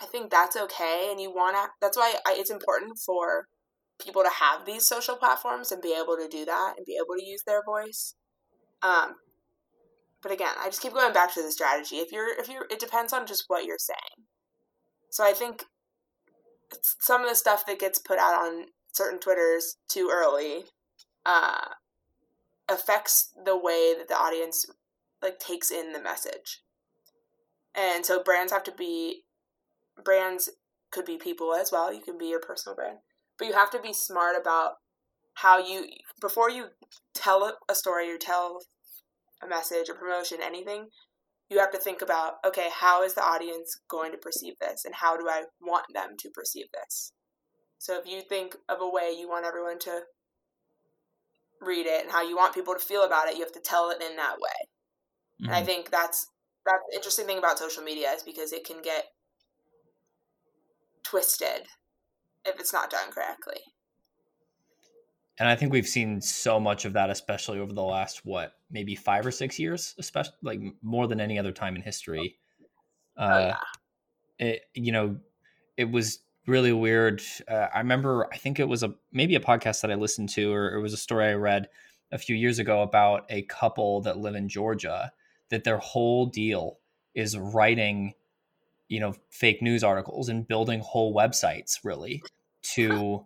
[0.00, 3.46] i think that's okay and you want to that's why I, it's important for
[4.00, 7.16] people to have these social platforms and be able to do that and be able
[7.18, 8.14] to use their voice.
[8.82, 9.16] Um
[10.22, 11.96] but again i just keep going back to the strategy.
[11.96, 14.26] If you're if you're it depends on just what you're saying.
[15.10, 15.64] So i think
[16.82, 20.64] some of the stuff that gets put out on certain Twitters too early
[21.24, 21.68] uh,
[22.68, 24.66] affects the way that the audience
[25.22, 26.62] like takes in the message.
[27.74, 29.22] And so brands have to be
[30.02, 30.48] brands
[30.90, 31.92] could be people as well.
[31.92, 32.98] You can be your personal brand.
[33.38, 34.74] But you have to be smart about
[35.34, 35.86] how you
[36.20, 36.66] before you
[37.14, 38.60] tell a story or tell
[39.42, 40.88] a message or promotion anything,
[41.50, 44.94] you have to think about okay, how is the audience going to perceive this and
[44.94, 47.12] how do I want them to perceive this?
[47.78, 50.02] So if you think of a way you want everyone to
[51.60, 53.90] read it and how you want people to feel about it, you have to tell
[53.90, 54.68] it in that way.
[55.42, 55.46] Mm-hmm.
[55.46, 55.66] And I mm-hmm.
[55.66, 56.26] think that's
[56.64, 59.04] that's the interesting thing about social media is because it can get
[61.02, 61.66] twisted
[62.44, 63.60] if it's not done correctly
[65.40, 68.94] and I think we've seen so much of that, especially over the last what maybe
[68.94, 72.36] five or six years, especially like more than any other time in history.
[73.16, 73.56] Oh, uh.
[74.38, 75.16] It you know,
[75.78, 77.22] it was really weird.
[77.48, 80.52] Uh, I remember, I think it was a maybe a podcast that I listened to,
[80.52, 81.68] or it was a story I read
[82.12, 85.10] a few years ago about a couple that live in Georgia
[85.48, 86.78] that their whole deal
[87.14, 88.12] is writing,
[88.88, 92.22] you know, fake news articles and building whole websites really
[92.62, 93.24] to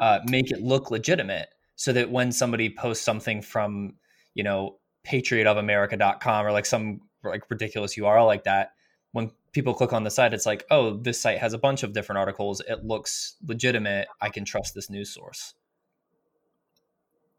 [0.00, 3.94] uh, make it look legitimate so that when somebody posts something from
[4.34, 8.70] you know patriotofamerica.com or like some like ridiculous url like that
[9.12, 11.92] when people click on the site it's like oh this site has a bunch of
[11.92, 12.60] different articles.
[12.60, 14.08] It looks legitimate.
[14.20, 15.54] I can trust this news source.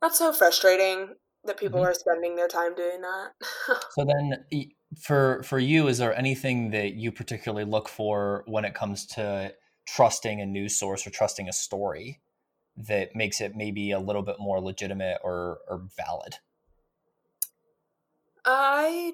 [0.01, 1.89] That's so frustrating that people mm-hmm.
[1.89, 3.31] are spending their time doing that.
[3.91, 4.45] So then
[4.99, 9.53] for for you is there anything that you particularly look for when it comes to
[9.87, 12.21] trusting a news source or trusting a story
[12.75, 16.35] that makes it maybe a little bit more legitimate or, or valid?
[18.45, 19.13] I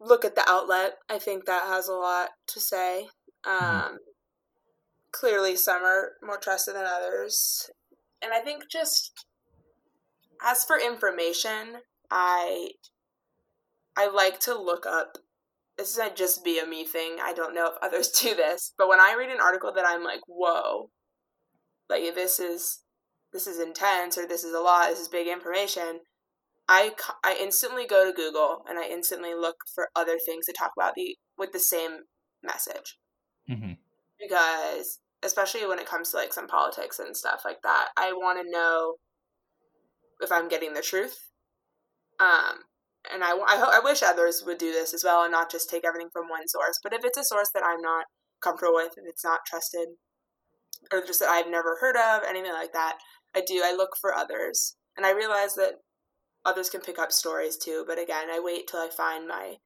[0.00, 0.94] look at the outlet.
[1.08, 3.08] I think that has a lot to say.
[3.46, 3.64] Mm-hmm.
[3.64, 3.96] Um, mm-hmm.
[5.12, 7.70] Clearly, some are more trusted than others.
[8.22, 9.26] And I think just
[10.44, 11.76] as for information,
[12.10, 12.70] I
[13.96, 15.18] I like to look up
[15.76, 17.16] this might just be a me thing.
[17.22, 20.02] I don't know if others do this, but when I read an article that I'm
[20.02, 20.90] like, whoa,
[21.88, 22.82] like this is
[23.32, 26.00] this is intense or this is a lot, this is big information.
[26.68, 30.72] I, I instantly go to Google and I instantly look for other things to talk
[30.76, 31.98] about the with the same
[32.42, 32.98] message
[33.48, 33.72] mm-hmm.
[34.20, 38.40] because especially when it comes to like some politics and stuff like that, I want
[38.40, 38.94] to know
[40.20, 41.16] if I'm getting the truth.
[42.18, 42.64] Um,
[43.12, 45.84] and I, I, I wish others would do this as well and not just take
[45.84, 46.78] everything from one source.
[46.82, 48.06] But if it's a source that I'm not
[48.42, 49.88] comfortable with, if it's not trusted,
[50.92, 52.98] or just that I've never heard of, anything like that,
[53.34, 53.62] I do.
[53.64, 55.80] I look for others, and I realize that
[56.44, 57.84] others can pick up stories too.
[57.86, 59.56] But again, I wait till I find my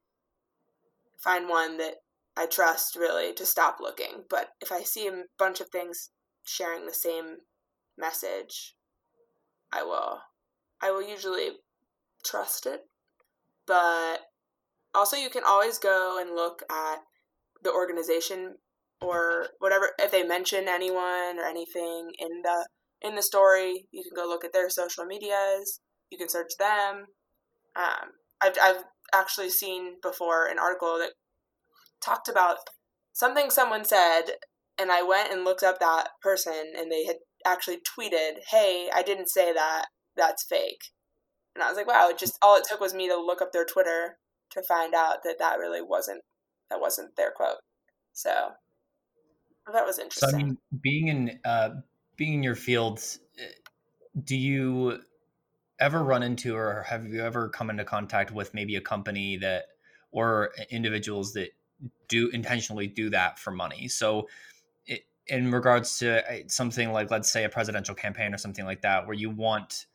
[1.19, 1.97] find one that
[2.37, 4.25] I trust really to stop looking.
[4.29, 6.11] But if I see a bunch of things
[6.45, 7.39] sharing the same
[7.99, 8.75] message,
[9.73, 10.21] I will
[10.81, 11.51] I will usually
[12.25, 12.87] trust it
[13.71, 14.23] but
[14.97, 16.97] also you can always go and look at
[17.63, 18.57] the organization
[19.01, 22.69] or whatever if they mention anyone or anything in the
[23.03, 27.07] in the story you can go look at their social medias you can search them.
[27.77, 28.11] Um,
[28.43, 28.83] I've, I've
[29.15, 31.13] actually seen before an article that
[32.05, 32.57] talked about
[33.13, 34.23] something someone said
[34.79, 39.03] and i went and looked up that person and they had actually tweeted hey i
[39.03, 39.87] didn't say that.
[40.17, 40.91] That's fake.
[41.55, 43.53] And I was like, wow, it just all it took was me to look up
[43.53, 44.19] their Twitter
[44.53, 46.23] to find out that that really wasn't
[46.71, 47.59] that wasn't their quote.
[48.13, 48.51] So
[49.73, 50.31] that was interesting.
[50.31, 51.71] So I mean, being in uh,
[52.17, 53.45] being in your fields, eh,
[54.25, 55.01] do you
[55.79, 59.65] ever run into or have you ever come into contact with maybe a company that
[60.13, 61.51] or individuals that
[62.09, 63.89] do intentionally do that for money?
[63.89, 64.29] So
[64.87, 68.83] it, in regards to eh, something like let's say a presidential campaign or something like
[68.83, 69.87] that where you want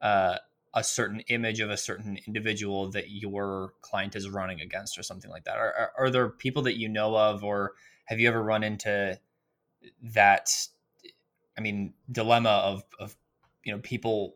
[0.00, 0.38] uh,
[0.74, 5.30] a certain image of a certain individual that your client is running against or something
[5.30, 7.72] like that are, are, are, there people that you know of or
[8.08, 9.18] have you ever run into
[10.02, 10.50] that
[11.56, 13.16] i mean dilemma of, of
[13.64, 14.34] you know people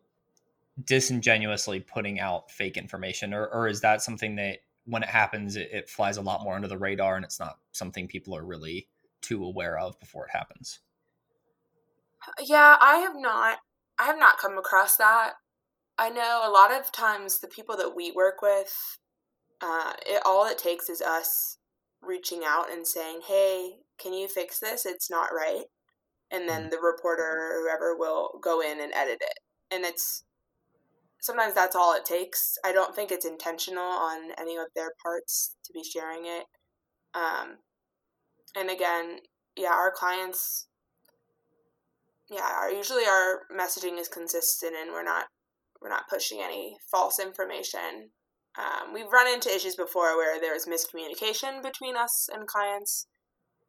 [0.85, 3.35] disingenuously putting out fake information?
[3.35, 6.55] Or, or is that something that when it happens it, it flies a lot more
[6.55, 8.89] under the radar and it's not something people are really
[9.21, 10.81] too aware of before it happens?
[12.41, 13.59] Yeah i have not
[13.99, 15.35] i have not come across that.
[15.99, 18.99] I know a lot of times the people that we work with,
[19.61, 21.59] uh, it, all it takes is us
[22.03, 24.87] reaching out and saying, "Hey, can you fix this?
[24.87, 25.65] It's not right."
[26.31, 26.71] And then mm.
[26.71, 29.38] the reporter or whoever will go in and edit it.
[29.71, 30.25] And it's
[31.21, 32.59] sometimes that's all it takes.
[32.65, 36.45] I don't think it's intentional on any of their parts to be sharing it.
[37.15, 37.59] Um,
[38.57, 39.19] and again,
[39.57, 40.67] yeah, our clients,
[42.29, 45.27] yeah, our, usually our messaging is consistent and we're not
[45.81, 48.11] we're not pushing any false information.
[48.59, 53.07] Um, we've run into issues before where there's miscommunication between us and clients,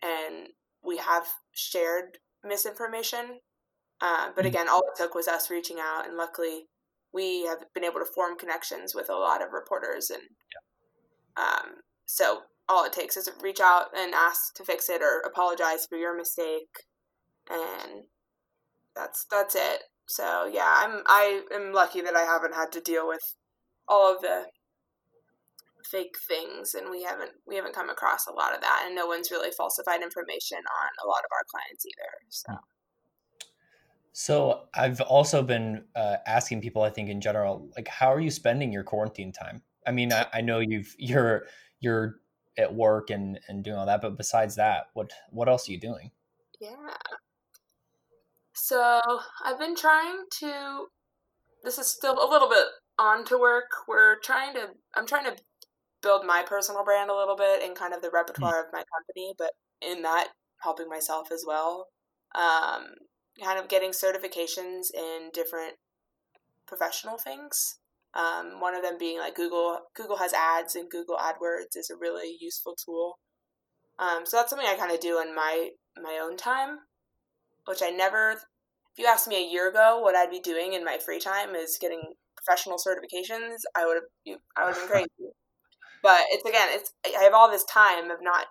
[0.02, 0.50] and
[0.84, 3.40] we have shared misinformation.
[4.02, 4.48] Uh, but mm-hmm.
[4.48, 6.66] again, all it took was us reaching out, and luckily,
[7.14, 10.24] we have been able to form connections with a lot of reporters, and
[11.38, 15.22] um, so all it takes is to reach out and ask to fix it or
[15.26, 16.86] apologize for your mistake,
[17.50, 18.04] and
[18.96, 19.84] that's that's it.
[20.08, 23.36] So yeah, I'm I am lucky that I haven't had to deal with
[23.88, 24.46] all of the
[25.86, 29.08] fake things and we haven't we haven't come across a lot of that and no
[29.08, 32.54] one's really falsified information on a lot of our clients either so
[34.12, 38.32] so i've also been uh, asking people i think in general like how are you
[38.32, 41.44] spending your quarantine time i mean i, I know you've you're
[41.80, 42.20] you're
[42.58, 45.80] at work and and doing all that but besides that what what else are you
[45.80, 46.12] doing
[46.60, 46.76] yeah
[48.54, 49.02] so
[49.44, 50.86] I've been trying to.
[51.64, 52.66] This is still a little bit
[52.98, 53.72] on to work.
[53.88, 54.70] We're trying to.
[54.96, 55.36] I'm trying to
[56.04, 58.16] build my personal brand a little bit in kind of the hmm.
[58.16, 58.68] repertoire mm.
[58.68, 60.30] of my company, but in that
[60.62, 61.88] helping myself as well.
[62.36, 62.94] Um,
[63.44, 65.74] kind of getting certifications in different
[66.68, 67.80] professional things.
[68.14, 69.80] Um, one of them being like Google.
[69.96, 73.18] Google has ads, and Google AdWords is a really useful tool.
[73.98, 75.70] Um, so that's something I kind of do in my
[76.02, 76.80] my own time
[77.66, 78.32] which I never.
[78.32, 81.56] If you asked me a year ago what I'd be doing in my free time
[81.56, 82.02] is getting
[82.36, 85.34] professional certifications, I would have I would have been crazy.
[86.04, 88.48] but it's again, it's I have all this time of not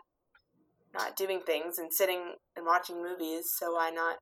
[0.94, 4.16] not doing things and sitting and watching movies, so why not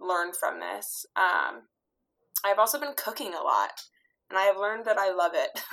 [0.00, 1.06] learn from this?
[1.16, 1.62] Um,
[2.44, 3.70] I've also been cooking a lot,
[4.28, 5.60] and I have learned that I love it.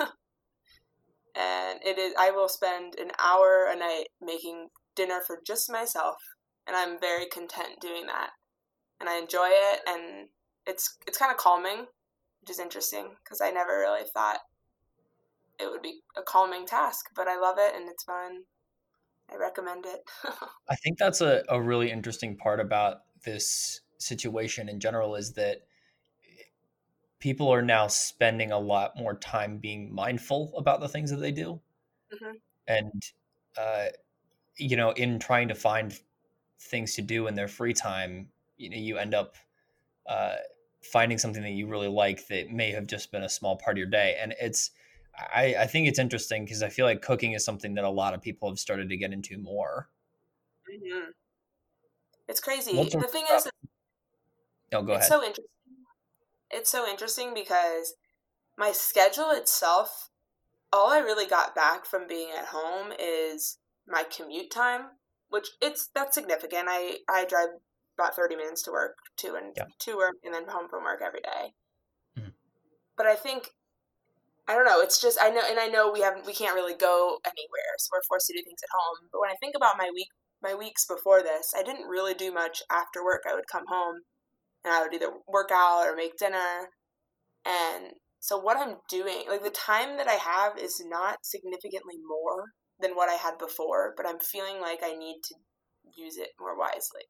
[1.36, 6.16] and it is I will spend an hour a night making dinner for just myself
[6.66, 8.30] and I'm very content doing that.
[9.00, 10.28] And I enjoy it, and
[10.66, 11.86] it's it's kind of calming,
[12.40, 14.38] which is interesting because I never really thought
[15.58, 18.42] it would be a calming task, but I love it and it's fun.
[19.30, 20.02] I recommend it.
[20.68, 25.62] I think that's a, a really interesting part about this situation in general is that
[27.18, 31.32] people are now spending a lot more time being mindful about the things that they
[31.32, 31.60] do.
[32.14, 32.36] Mm-hmm.
[32.68, 33.02] And,
[33.58, 33.86] uh,
[34.56, 35.98] you know, in trying to find
[36.60, 38.28] things to do in their free time,
[38.58, 39.34] you know, you end up
[40.06, 40.36] uh,
[40.82, 43.78] finding something that you really like that may have just been a small part of
[43.78, 44.16] your day.
[44.20, 44.70] And it's,
[45.16, 48.14] I, I think it's interesting because I feel like cooking is something that a lot
[48.14, 49.88] of people have started to get into more.
[50.70, 51.10] Mm-hmm.
[52.28, 52.72] It's crazy.
[52.72, 53.48] the thing is,
[54.72, 55.20] no, go it's ahead.
[55.20, 55.44] so interesting.
[56.50, 57.94] It's so interesting because
[58.58, 60.10] my schedule itself,
[60.72, 64.82] all I really got back from being at home is my commute time,
[65.28, 66.66] which it's that's significant.
[66.68, 67.48] I I drive
[67.98, 69.64] about thirty minutes to work, to and yeah.
[69.80, 71.54] to work, and then home from work every day.
[72.18, 72.30] Mm-hmm.
[72.96, 73.50] But I think
[74.48, 74.80] I don't know.
[74.80, 77.88] It's just I know, and I know we haven't we can't really go anywhere, so
[77.92, 79.08] we're forced to do things at home.
[79.12, 80.08] But when I think about my week,
[80.42, 83.22] my weeks before this, I didn't really do much after work.
[83.28, 84.02] I would come home,
[84.64, 86.70] and I would either work out or make dinner,
[87.44, 92.46] and so what I'm doing, like the time that I have, is not significantly more
[92.80, 95.34] than what I had before, but I'm feeling like I need to
[95.96, 97.02] use it more wisely.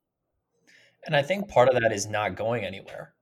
[1.07, 3.15] And I think part of that is not going anywhere.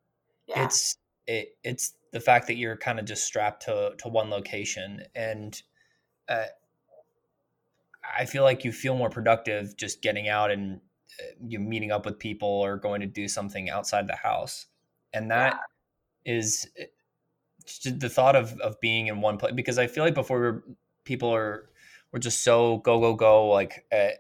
[0.47, 0.65] Yeah.
[0.65, 0.97] It's
[1.27, 5.63] it, it's the fact that you're kind of just strapped to to one location and
[6.29, 6.45] uh,
[8.17, 10.81] I feel like you feel more productive just getting out and
[11.21, 14.67] uh, you meeting up with people or going to do something outside the house.
[15.13, 15.59] And that
[16.25, 16.35] yeah.
[16.35, 16.85] is uh,
[17.85, 20.65] the thought of of being in one place because I feel like before we were,
[21.05, 21.71] people are
[22.13, 24.11] were just so go go go like uh,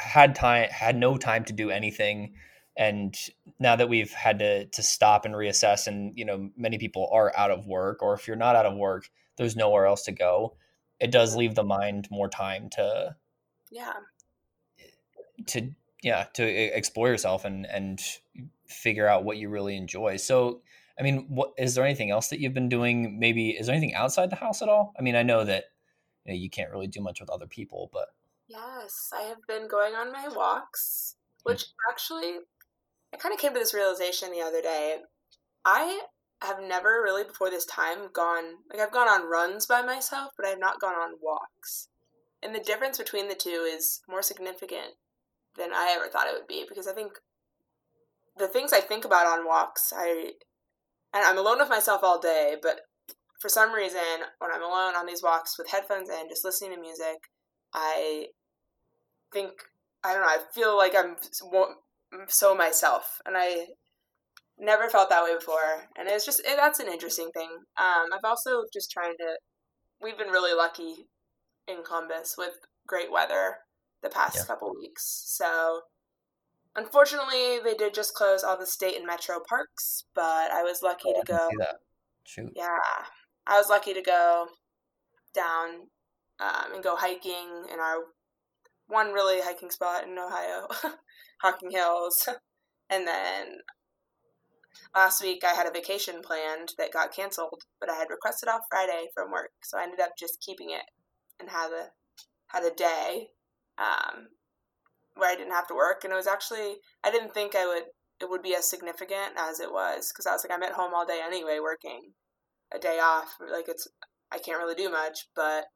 [0.00, 2.34] had time had no time to do anything
[2.76, 3.16] and
[3.58, 7.32] now that we've had to to stop and reassess and you know many people are
[7.36, 10.56] out of work or if you're not out of work there's nowhere else to go
[11.00, 13.14] it does leave the mind more time to
[13.70, 13.92] yeah.
[15.46, 15.70] to
[16.02, 18.00] yeah to explore yourself and and
[18.66, 20.16] figure out what you really enjoy.
[20.16, 20.62] So
[20.98, 23.18] i mean what is there anything else that you've been doing?
[23.18, 24.94] Maybe is there anything outside the house at all?
[24.98, 25.64] I mean i know that
[26.24, 28.08] you, know, you can't really do much with other people but
[28.48, 31.90] yes i have been going on my walks which hmm.
[31.90, 32.38] actually
[33.12, 34.96] I kind of came to this realization the other day.
[35.64, 36.02] I
[36.42, 40.46] have never really before this time gone like I've gone on runs by myself, but
[40.46, 41.88] I have not gone on walks.
[42.42, 44.94] And the difference between the two is more significant
[45.56, 47.12] than I ever thought it would be because I think
[48.36, 50.32] the things I think about on walks, I
[51.14, 52.80] and I'm alone with myself all day, but
[53.40, 54.00] for some reason
[54.38, 57.30] when I'm alone on these walks with headphones and just listening to music,
[57.72, 58.26] I
[59.32, 59.52] think
[60.04, 61.16] I don't know, I feel like I'm
[62.28, 63.66] so myself, and I
[64.58, 65.88] never felt that way before.
[65.98, 67.50] And it's just it, that's an interesting thing.
[67.78, 69.36] Um, I've also just trying to.
[70.00, 71.08] We've been really lucky
[71.66, 72.54] in Columbus with
[72.86, 73.56] great weather
[74.02, 74.44] the past yeah.
[74.44, 75.24] couple weeks.
[75.26, 75.80] So
[76.76, 81.12] unfortunately, they did just close all the state and metro parks, but I was lucky
[81.14, 81.48] oh, to go.
[82.24, 82.52] Shoot.
[82.54, 82.78] Yeah,
[83.46, 84.46] I was lucky to go
[85.34, 85.88] down
[86.40, 87.98] um, and go hiking in our
[88.88, 90.68] one really hiking spot in Ohio.
[91.46, 92.28] Hocking Hills.
[92.90, 93.58] and then
[94.94, 98.62] last week I had a vacation planned that got canceled, but I had requested off
[98.68, 100.82] Friday from work, so I ended up just keeping it
[101.38, 101.88] and had a
[102.48, 103.28] had a day
[103.78, 104.28] um,
[105.14, 107.84] where I didn't have to work, and it was actually I didn't think I would
[108.20, 110.92] it would be as significant as it was because I was like I'm at home
[110.94, 112.12] all day anyway working
[112.74, 113.36] a day off.
[113.40, 113.86] Like it's
[114.32, 115.66] I can't really do much but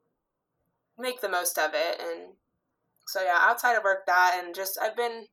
[0.97, 2.01] make the most of it.
[2.01, 2.33] And
[3.07, 5.25] so yeah outside of work that and just I've been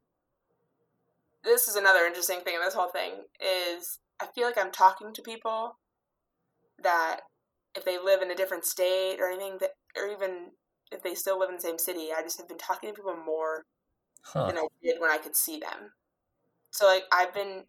[1.49, 5.13] this is another interesting thing in this whole thing is I feel like I'm talking
[5.13, 5.79] to people
[6.83, 7.21] that
[7.75, 10.51] if they live in a different state or anything that or even
[10.91, 13.17] if they still live in the same city, I just have been talking to people
[13.17, 13.65] more
[14.23, 14.47] huh.
[14.47, 15.93] than I did when I could see them.
[16.71, 17.65] So like I've been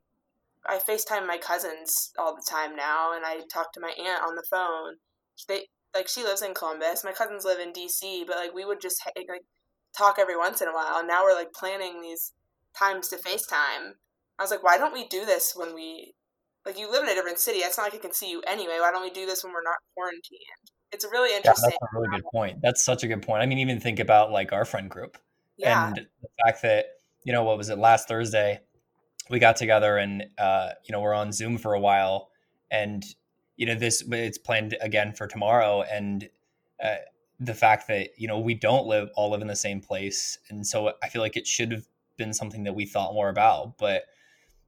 [0.65, 4.35] I FaceTime my cousins all the time now and I talk to my aunt on
[4.35, 4.95] the phone.
[5.47, 7.03] They like she lives in Columbus.
[7.03, 9.41] My cousins live in DC, but like we would just like
[9.97, 10.97] talk every once in a while.
[10.97, 12.33] And now we're like planning these
[12.77, 13.93] times to FaceTime.
[14.37, 16.13] I was like, why don't we do this when we
[16.65, 17.59] like you live in a different city?
[17.59, 18.77] It's not like I can see you anyway.
[18.79, 20.41] Why don't we do this when we're not quarantined?
[20.91, 21.69] It's a really interesting.
[21.71, 22.59] Yeah, that's a really good point.
[22.61, 23.43] That's such a good point.
[23.43, 25.17] I mean, even think about like our friend group
[25.59, 25.87] yeah.
[25.87, 26.85] and the fact that
[27.23, 28.59] you know what was it last Thursday?
[29.29, 32.29] We got together and uh, you know we're on Zoom for a while,
[32.71, 33.03] and
[33.55, 36.27] you know this it's planned again for tomorrow, and
[36.83, 36.95] uh,
[37.39, 40.65] the fact that you know we don't live all live in the same place, and
[40.65, 41.85] so I feel like it should have
[42.19, 43.79] been something that we thought more about.
[43.79, 44.03] But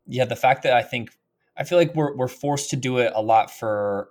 [0.07, 1.11] yeah, the fact that I think
[1.55, 4.09] I feel like we're we're forced to do it a lot for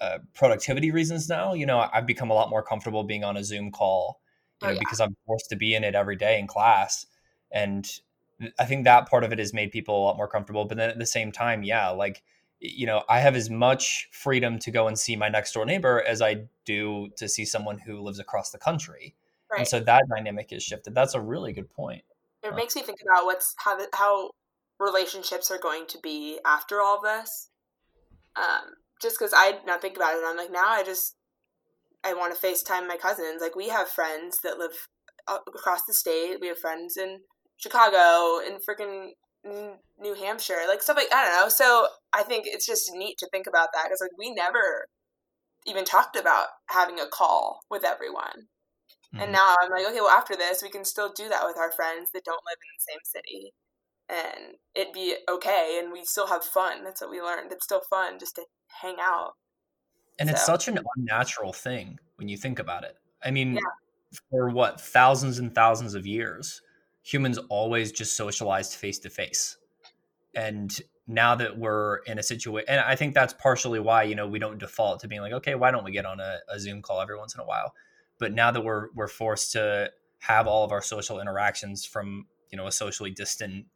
[0.00, 1.54] uh, productivity reasons now.
[1.54, 4.20] You know, I've become a lot more comfortable being on a Zoom call,
[4.60, 4.80] you oh, know, yeah.
[4.80, 7.06] because I'm forced to be in it every day in class.
[7.50, 7.88] And
[8.58, 10.64] I think that part of it has made people a lot more comfortable.
[10.64, 12.22] But then at the same time, yeah, like,
[12.60, 16.02] you know, I have as much freedom to go and see my next door neighbor
[16.06, 19.14] as I do to see someone who lives across the country.
[19.50, 19.60] Right.
[19.60, 20.94] And so that dynamic has shifted.
[20.94, 22.02] That's a really good point.
[22.48, 24.30] It makes me think about what's how how
[24.80, 27.50] relationships are going to be after all this.
[28.36, 31.16] Um, just because I not think about it, I'm like now I just
[32.04, 33.40] I want to FaceTime my cousins.
[33.40, 34.72] Like we have friends that live
[35.28, 36.38] across the state.
[36.40, 37.18] We have friends in
[37.56, 39.10] Chicago and freaking
[39.98, 41.48] New Hampshire, like stuff like I don't know.
[41.48, 44.86] So I think it's just neat to think about that because like we never
[45.66, 48.48] even talked about having a call with everyone.
[49.14, 49.22] Mm-hmm.
[49.22, 51.72] And now I'm like, okay, well, after this, we can still do that with our
[51.72, 53.52] friends that don't live in the same city.
[54.10, 55.80] And it'd be okay.
[55.82, 56.84] And we still have fun.
[56.84, 57.52] That's what we learned.
[57.52, 58.42] It's still fun just to
[58.82, 59.32] hang out.
[60.18, 60.34] And so.
[60.34, 62.96] it's such an unnatural thing when you think about it.
[63.24, 63.60] I mean, yeah.
[64.30, 66.60] for what, thousands and thousands of years,
[67.02, 69.56] humans always just socialized face to face.
[70.34, 74.26] And now that we're in a situation, and I think that's partially why, you know,
[74.26, 76.82] we don't default to being like, okay, why don't we get on a, a Zoom
[76.82, 77.72] call every once in a while?
[78.18, 79.90] But now that we're we're forced to
[80.20, 83.66] have all of our social interactions from you know a socially distant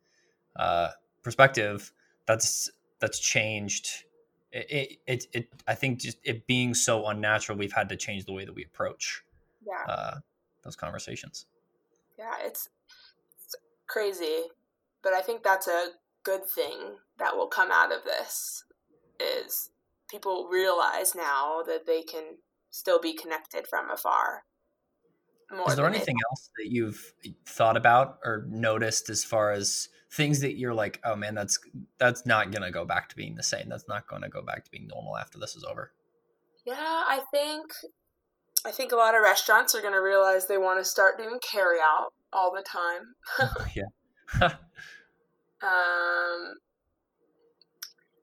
[0.56, 0.88] uh,
[1.22, 1.92] perspective,
[2.26, 2.70] that's
[3.00, 4.04] that's changed.
[4.52, 8.34] It, it, it, I think just it being so unnatural, we've had to change the
[8.34, 9.22] way that we approach
[9.66, 9.90] yeah.
[9.90, 10.14] uh,
[10.62, 11.46] those conversations.
[12.18, 12.68] Yeah, it's,
[13.44, 14.42] it's crazy,
[15.02, 18.64] but I think that's a good thing that will come out of this
[19.18, 19.70] is
[20.08, 22.36] people realize now that they can
[22.72, 24.42] still be connected from afar.
[25.68, 26.24] Is there anything it.
[26.30, 27.12] else that you've
[27.44, 31.58] thought about or noticed as far as things that you're like, oh man, that's
[31.98, 33.68] that's not gonna go back to being the same.
[33.68, 35.92] That's not gonna go back to being normal after this is over.
[36.64, 37.66] Yeah, I think
[38.64, 41.78] I think a lot of restaurants are gonna realize they want to start doing carry
[41.80, 43.14] out all the time.
[43.76, 43.82] yeah.
[45.62, 46.54] um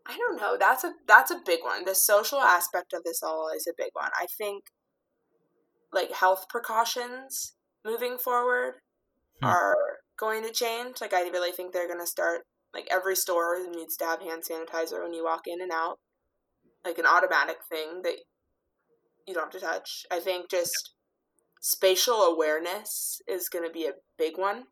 [0.10, 0.58] I don't know.
[0.60, 1.86] That's a that's a big one.
[1.86, 4.10] The social aspect of this all is a big one.
[4.20, 4.64] I think
[5.94, 7.54] like health precautions
[7.86, 8.76] moving forward
[9.40, 9.48] hmm.
[9.48, 9.76] are
[10.20, 11.00] going to change.
[11.00, 12.42] Like I really think they're going to start
[12.74, 16.00] like every store needs to have hand sanitizer when you walk in and out.
[16.84, 18.16] Like an automatic thing that
[19.28, 20.06] you don't have to touch.
[20.12, 20.94] I think just
[21.62, 24.64] spatial awareness is going to be a big one.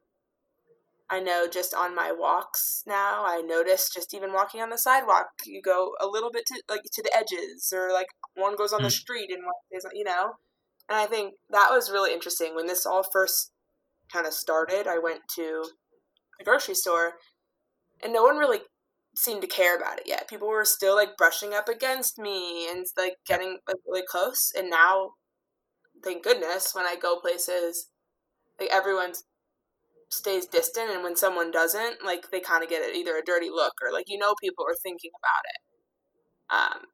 [1.09, 5.27] I know just on my walks now, I notice just even walking on the sidewalk,
[5.45, 8.79] you go a little bit to like to the edges, or like one goes on
[8.79, 8.83] mm.
[8.83, 9.01] the hmm.
[9.01, 10.33] street and one isn't, you know.
[10.89, 13.51] And I think that was really interesting when this all first
[14.11, 14.87] kind of started.
[14.87, 15.63] I went to
[16.41, 17.13] a grocery store,
[18.03, 18.59] and no one really
[19.15, 20.29] seemed to care about it yet.
[20.29, 24.51] People were still like brushing up against me and like getting like really close.
[24.55, 25.11] And now,
[26.03, 27.89] thank goodness, when I go places,
[28.59, 29.23] like everyone's
[30.09, 33.73] stays distant and when someone doesn't like they kind of get either a dirty look
[33.83, 36.79] or like you know people are thinking about it.
[36.79, 36.87] Um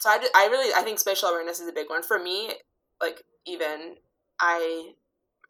[0.00, 2.02] so I, I really i think spatial awareness is a big one.
[2.02, 2.50] For me
[3.00, 3.96] like even
[4.40, 4.90] i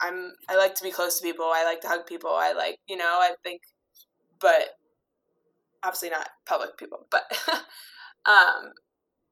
[0.00, 2.78] i'm i like to be close to people i like to hug people i like
[2.88, 3.62] you know i think
[4.40, 4.70] but
[5.84, 7.22] obviously not public people but
[8.26, 8.72] um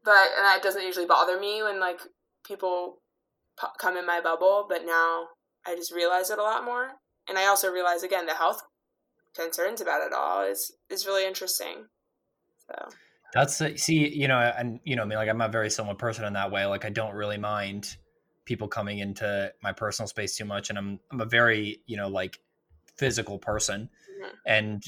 [0.04, 2.00] but and that doesn't usually bother me when like
[2.46, 2.98] people
[3.78, 5.26] come in my bubble but now
[5.66, 6.90] i just realize it a lot more
[7.28, 8.62] and I also realize again the health
[9.34, 11.86] concerns about it all is is really interesting.
[12.66, 12.88] So
[13.32, 16.24] that's see, you know, and you know, I mean, like I'm a very similar person
[16.24, 16.66] in that way.
[16.66, 17.96] Like I don't really mind
[18.44, 22.08] people coming into my personal space too much, and I'm I'm a very you know
[22.08, 22.38] like
[22.96, 23.88] physical person,
[24.20, 24.34] mm-hmm.
[24.46, 24.82] and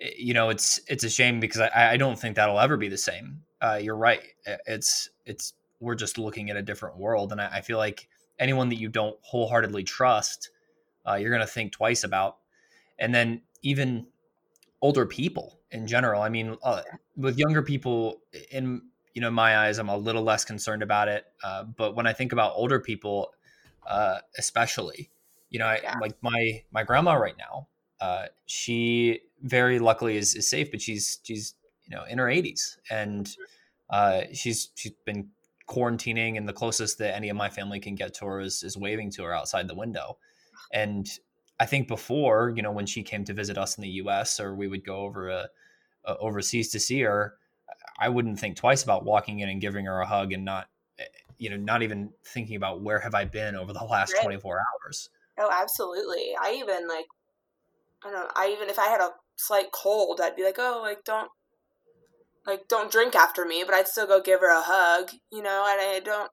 [0.00, 2.88] eh, you know it's it's a shame because I I don't think that'll ever be
[2.88, 3.42] the same.
[3.60, 4.22] Uh, you're right.
[4.66, 8.08] It's it's we're just looking at a different world, and I, I feel like
[8.38, 10.50] anyone that you don't wholeheartedly trust
[11.08, 12.38] uh, you're going to think twice about.
[12.98, 14.06] And then even
[14.82, 16.22] older people in general.
[16.22, 16.82] I mean, uh,
[17.16, 18.82] with younger people, in
[19.14, 21.26] you know my eyes, I'm a little less concerned about it.
[21.42, 23.32] Uh, but when I think about older people,
[23.86, 25.10] uh, especially,
[25.50, 25.94] you know, I, yeah.
[26.00, 27.68] like my my grandma right now,
[28.00, 31.54] uh, she very luckily is, is safe, but she's she's
[31.84, 33.34] you know in her 80s and
[33.90, 35.28] uh, she's she's been
[35.68, 38.76] quarantining, and the closest that any of my family can get to her is, is
[38.76, 40.18] waving to her outside the window.
[40.72, 41.08] And
[41.58, 44.40] I think before, you know, when she came to visit us in the U.S.
[44.40, 45.48] or we would go over a,
[46.04, 47.36] a overseas to see her,
[47.98, 51.04] I wouldn't think twice about walking in and giving her a hug and not, eh,
[51.38, 54.22] you know, not even thinking about where have I been over the last right.
[54.22, 55.10] 24 hours.
[55.38, 56.34] Oh, absolutely.
[56.40, 57.06] I even like,
[58.04, 60.80] I don't know, I even, if I had a slight cold, I'd be like, oh,
[60.82, 61.30] like, don't,
[62.46, 65.66] like don't drink after me, but I'd still go give her a hug, you know,
[65.68, 66.30] and I don't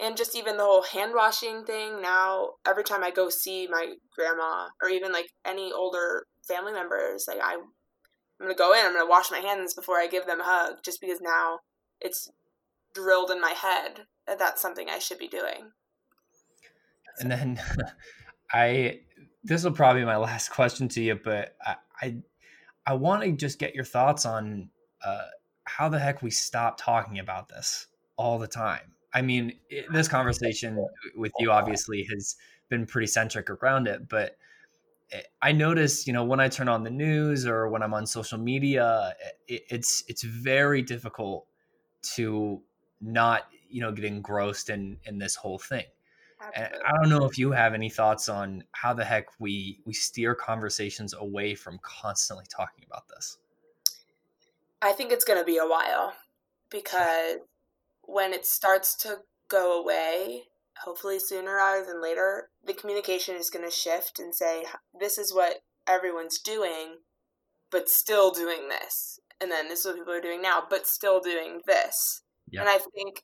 [0.00, 3.94] and just even the whole hand washing thing now every time I go see my
[4.14, 8.92] grandma or even like any older family members, like I I'm gonna go in, I'm
[8.92, 11.58] gonna wash my hands before I give them a hug, just because now
[12.00, 12.30] it's
[12.94, 15.72] drilled in my head that that's something I should be doing.
[17.18, 17.60] And then
[18.52, 19.00] I
[19.42, 22.16] this will probably be my last question to you, but I I,
[22.86, 24.70] I want to just get your thoughts on
[25.04, 25.26] uh,
[25.64, 28.94] how the heck we stop talking about this all the time.
[29.12, 30.84] I mean, it, this conversation
[31.16, 32.36] with you obviously has
[32.68, 34.36] been pretty centric around it, but
[35.12, 38.06] eh, I notice, you know, when I turn on the news or when I'm on
[38.06, 39.14] social media,
[39.46, 41.46] it, it's it's very difficult
[42.14, 42.60] to
[43.00, 45.86] not, you know, get engrossed in in this whole thing.
[46.54, 49.92] And I don't know if you have any thoughts on how the heck we we
[49.92, 53.38] steer conversations away from constantly talking about this.
[54.80, 56.12] I think it's going to be a while
[56.70, 57.38] because
[58.08, 59.18] when it starts to
[59.50, 60.44] go away,
[60.82, 64.64] hopefully sooner rather than later, the communication is going to shift and say,
[64.98, 65.56] this is what
[65.86, 66.96] everyone's doing,
[67.70, 69.20] but still doing this.
[69.40, 72.22] And then this is what people are doing now, but still doing this.
[72.62, 73.22] And I think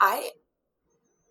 [0.00, 0.30] I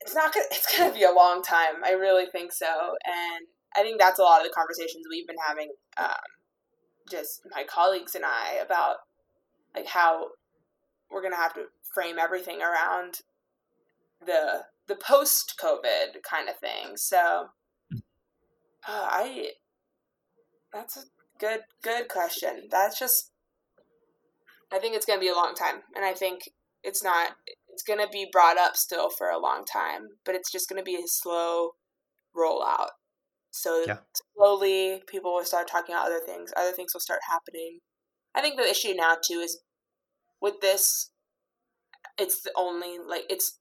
[0.01, 1.83] it's not gonna it's gonna be a long time.
[1.83, 2.67] I really think so.
[3.05, 6.11] And I think that's a lot of the conversations we've been having, um,
[7.09, 8.97] just my colleagues and I about
[9.73, 10.27] like how
[11.09, 13.19] we're gonna have to frame everything around
[14.25, 16.95] the the post COVID kind of thing.
[16.95, 17.47] So
[17.93, 17.97] uh,
[18.87, 19.51] I
[20.71, 21.03] that's a
[21.39, 22.67] good good question.
[22.69, 23.31] That's just
[24.71, 26.41] I think it's gonna be a long time, and I think
[26.83, 27.31] it's not
[27.69, 30.95] it's gonna be brought up still for a long time, but it's just gonna be
[30.95, 31.71] a slow
[32.35, 32.89] rollout.
[33.51, 33.97] So yeah.
[34.35, 36.51] slowly, people will start talking about other things.
[36.57, 37.79] Other things will start happening.
[38.33, 39.61] I think the issue now too is
[40.41, 41.11] with this
[42.17, 43.59] it's the only like it's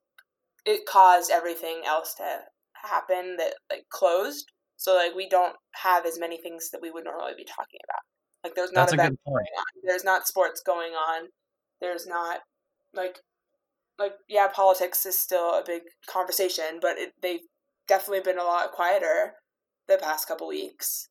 [0.65, 2.39] it caused everything else to
[2.75, 4.51] happen that like closed.
[4.77, 8.03] So like we don't have as many things that we would normally be talking about.
[8.45, 9.47] Like there's not That's a good point.
[9.85, 11.29] there's not sports going on.
[11.81, 12.41] There's not
[12.95, 13.19] like
[13.99, 17.41] like yeah politics is still a big conversation but it, they've
[17.87, 19.35] definitely been a lot quieter
[19.89, 21.09] the past couple weeks.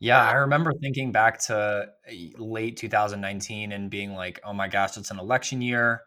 [0.00, 4.96] Yeah, I remember thinking back to eh, late 2019 and being like, "Oh my gosh,
[4.96, 6.02] it's an election year."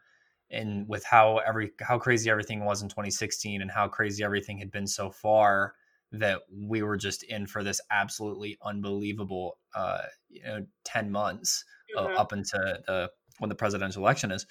[0.50, 4.72] And with how every how crazy everything was in 2016 and how crazy everything had
[4.72, 5.74] been so far
[6.14, 11.66] that we were just in for this absolutely unbelievable uh, you know 10 months
[11.98, 12.16] uh, mm-hmm.
[12.16, 14.46] uh, up into the when the presidential election is.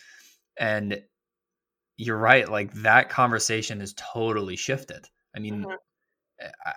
[0.59, 1.03] And
[1.97, 5.07] you're right, like that conversation has totally shifted.
[5.35, 5.73] I mean, mm-hmm.
[6.39, 6.73] Eh,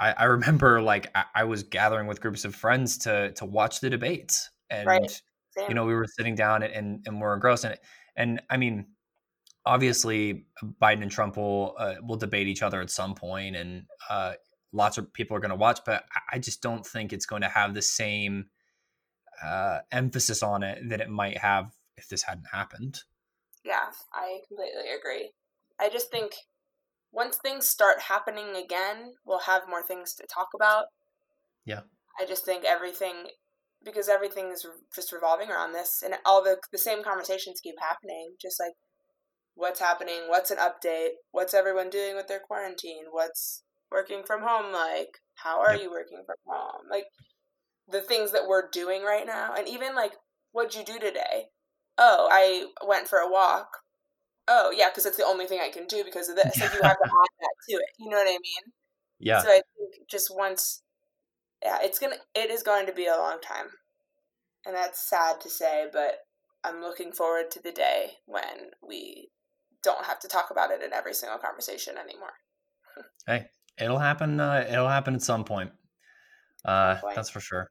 [0.00, 3.80] I, I, remember like I, I, was gathering with groups of friends to to watch
[3.80, 5.22] the debates, and right.
[5.68, 7.80] you know we were sitting down and and we're engrossed in it.
[8.18, 8.88] And I mean,
[9.64, 10.46] obviously
[10.82, 14.34] Biden and Trump will uh, will debate each other at some point, and uh,
[14.72, 15.80] lots of people are going to watch.
[15.86, 18.46] But I just don't think it's going to have the same
[19.42, 23.00] uh, emphasis on it that it might have if this hadn't happened.
[23.64, 25.30] Yeah, I completely agree.
[25.78, 26.34] I just think
[27.12, 30.86] once things start happening again, we'll have more things to talk about.
[31.64, 31.80] Yeah.
[32.20, 33.14] I just think everything
[33.84, 38.34] because everything is just revolving around this and all the the same conversations keep happening
[38.40, 38.72] just like
[39.54, 44.72] what's happening, what's an update, what's everyone doing with their quarantine, what's working from home
[44.72, 46.82] like, how are you working from home?
[46.90, 47.06] Like
[47.88, 50.12] the things that we're doing right now and even like
[50.52, 51.46] what'd you do today?
[51.96, 53.68] Oh, I went for a walk
[54.48, 56.60] oh yeah, because it's the only thing I can do because of this.
[56.60, 57.90] Like you have to add that to it.
[57.98, 58.72] You know what I mean?
[59.20, 59.42] Yeah.
[59.42, 60.82] So I think just once,
[61.62, 63.66] yeah, it's gonna, it is going to be a long time,
[64.66, 66.18] and that's sad to say, but
[66.64, 69.30] I'm looking forward to the day when we
[69.82, 72.32] don't have to talk about it in every single conversation anymore.
[73.26, 73.46] hey,
[73.80, 74.40] it'll happen.
[74.40, 75.70] Uh, it'll happen at some point.
[76.64, 77.14] Uh, point.
[77.14, 77.70] That's for sure.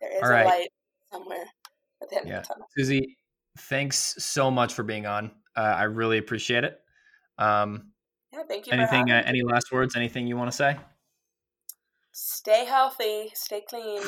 [0.00, 0.46] There is All a right.
[0.46, 0.68] light
[1.12, 1.44] somewhere
[2.02, 2.38] at the end yeah.
[2.38, 2.66] of the tunnel.
[2.76, 3.16] Susie,
[3.58, 5.30] thanks so much for being on.
[5.56, 6.80] Uh, I really appreciate it.
[7.38, 7.92] Um,
[8.32, 8.72] yeah, thank you.
[8.72, 9.10] Anything?
[9.10, 9.96] Uh, any last words?
[9.96, 10.76] Anything you want to say?
[12.18, 13.30] Stay healthy.
[13.34, 14.00] Stay clean.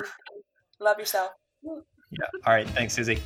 [0.80, 1.32] Love yourself.
[1.62, 2.24] Yeah.
[2.46, 2.66] All right.
[2.70, 3.20] Thanks, Susie.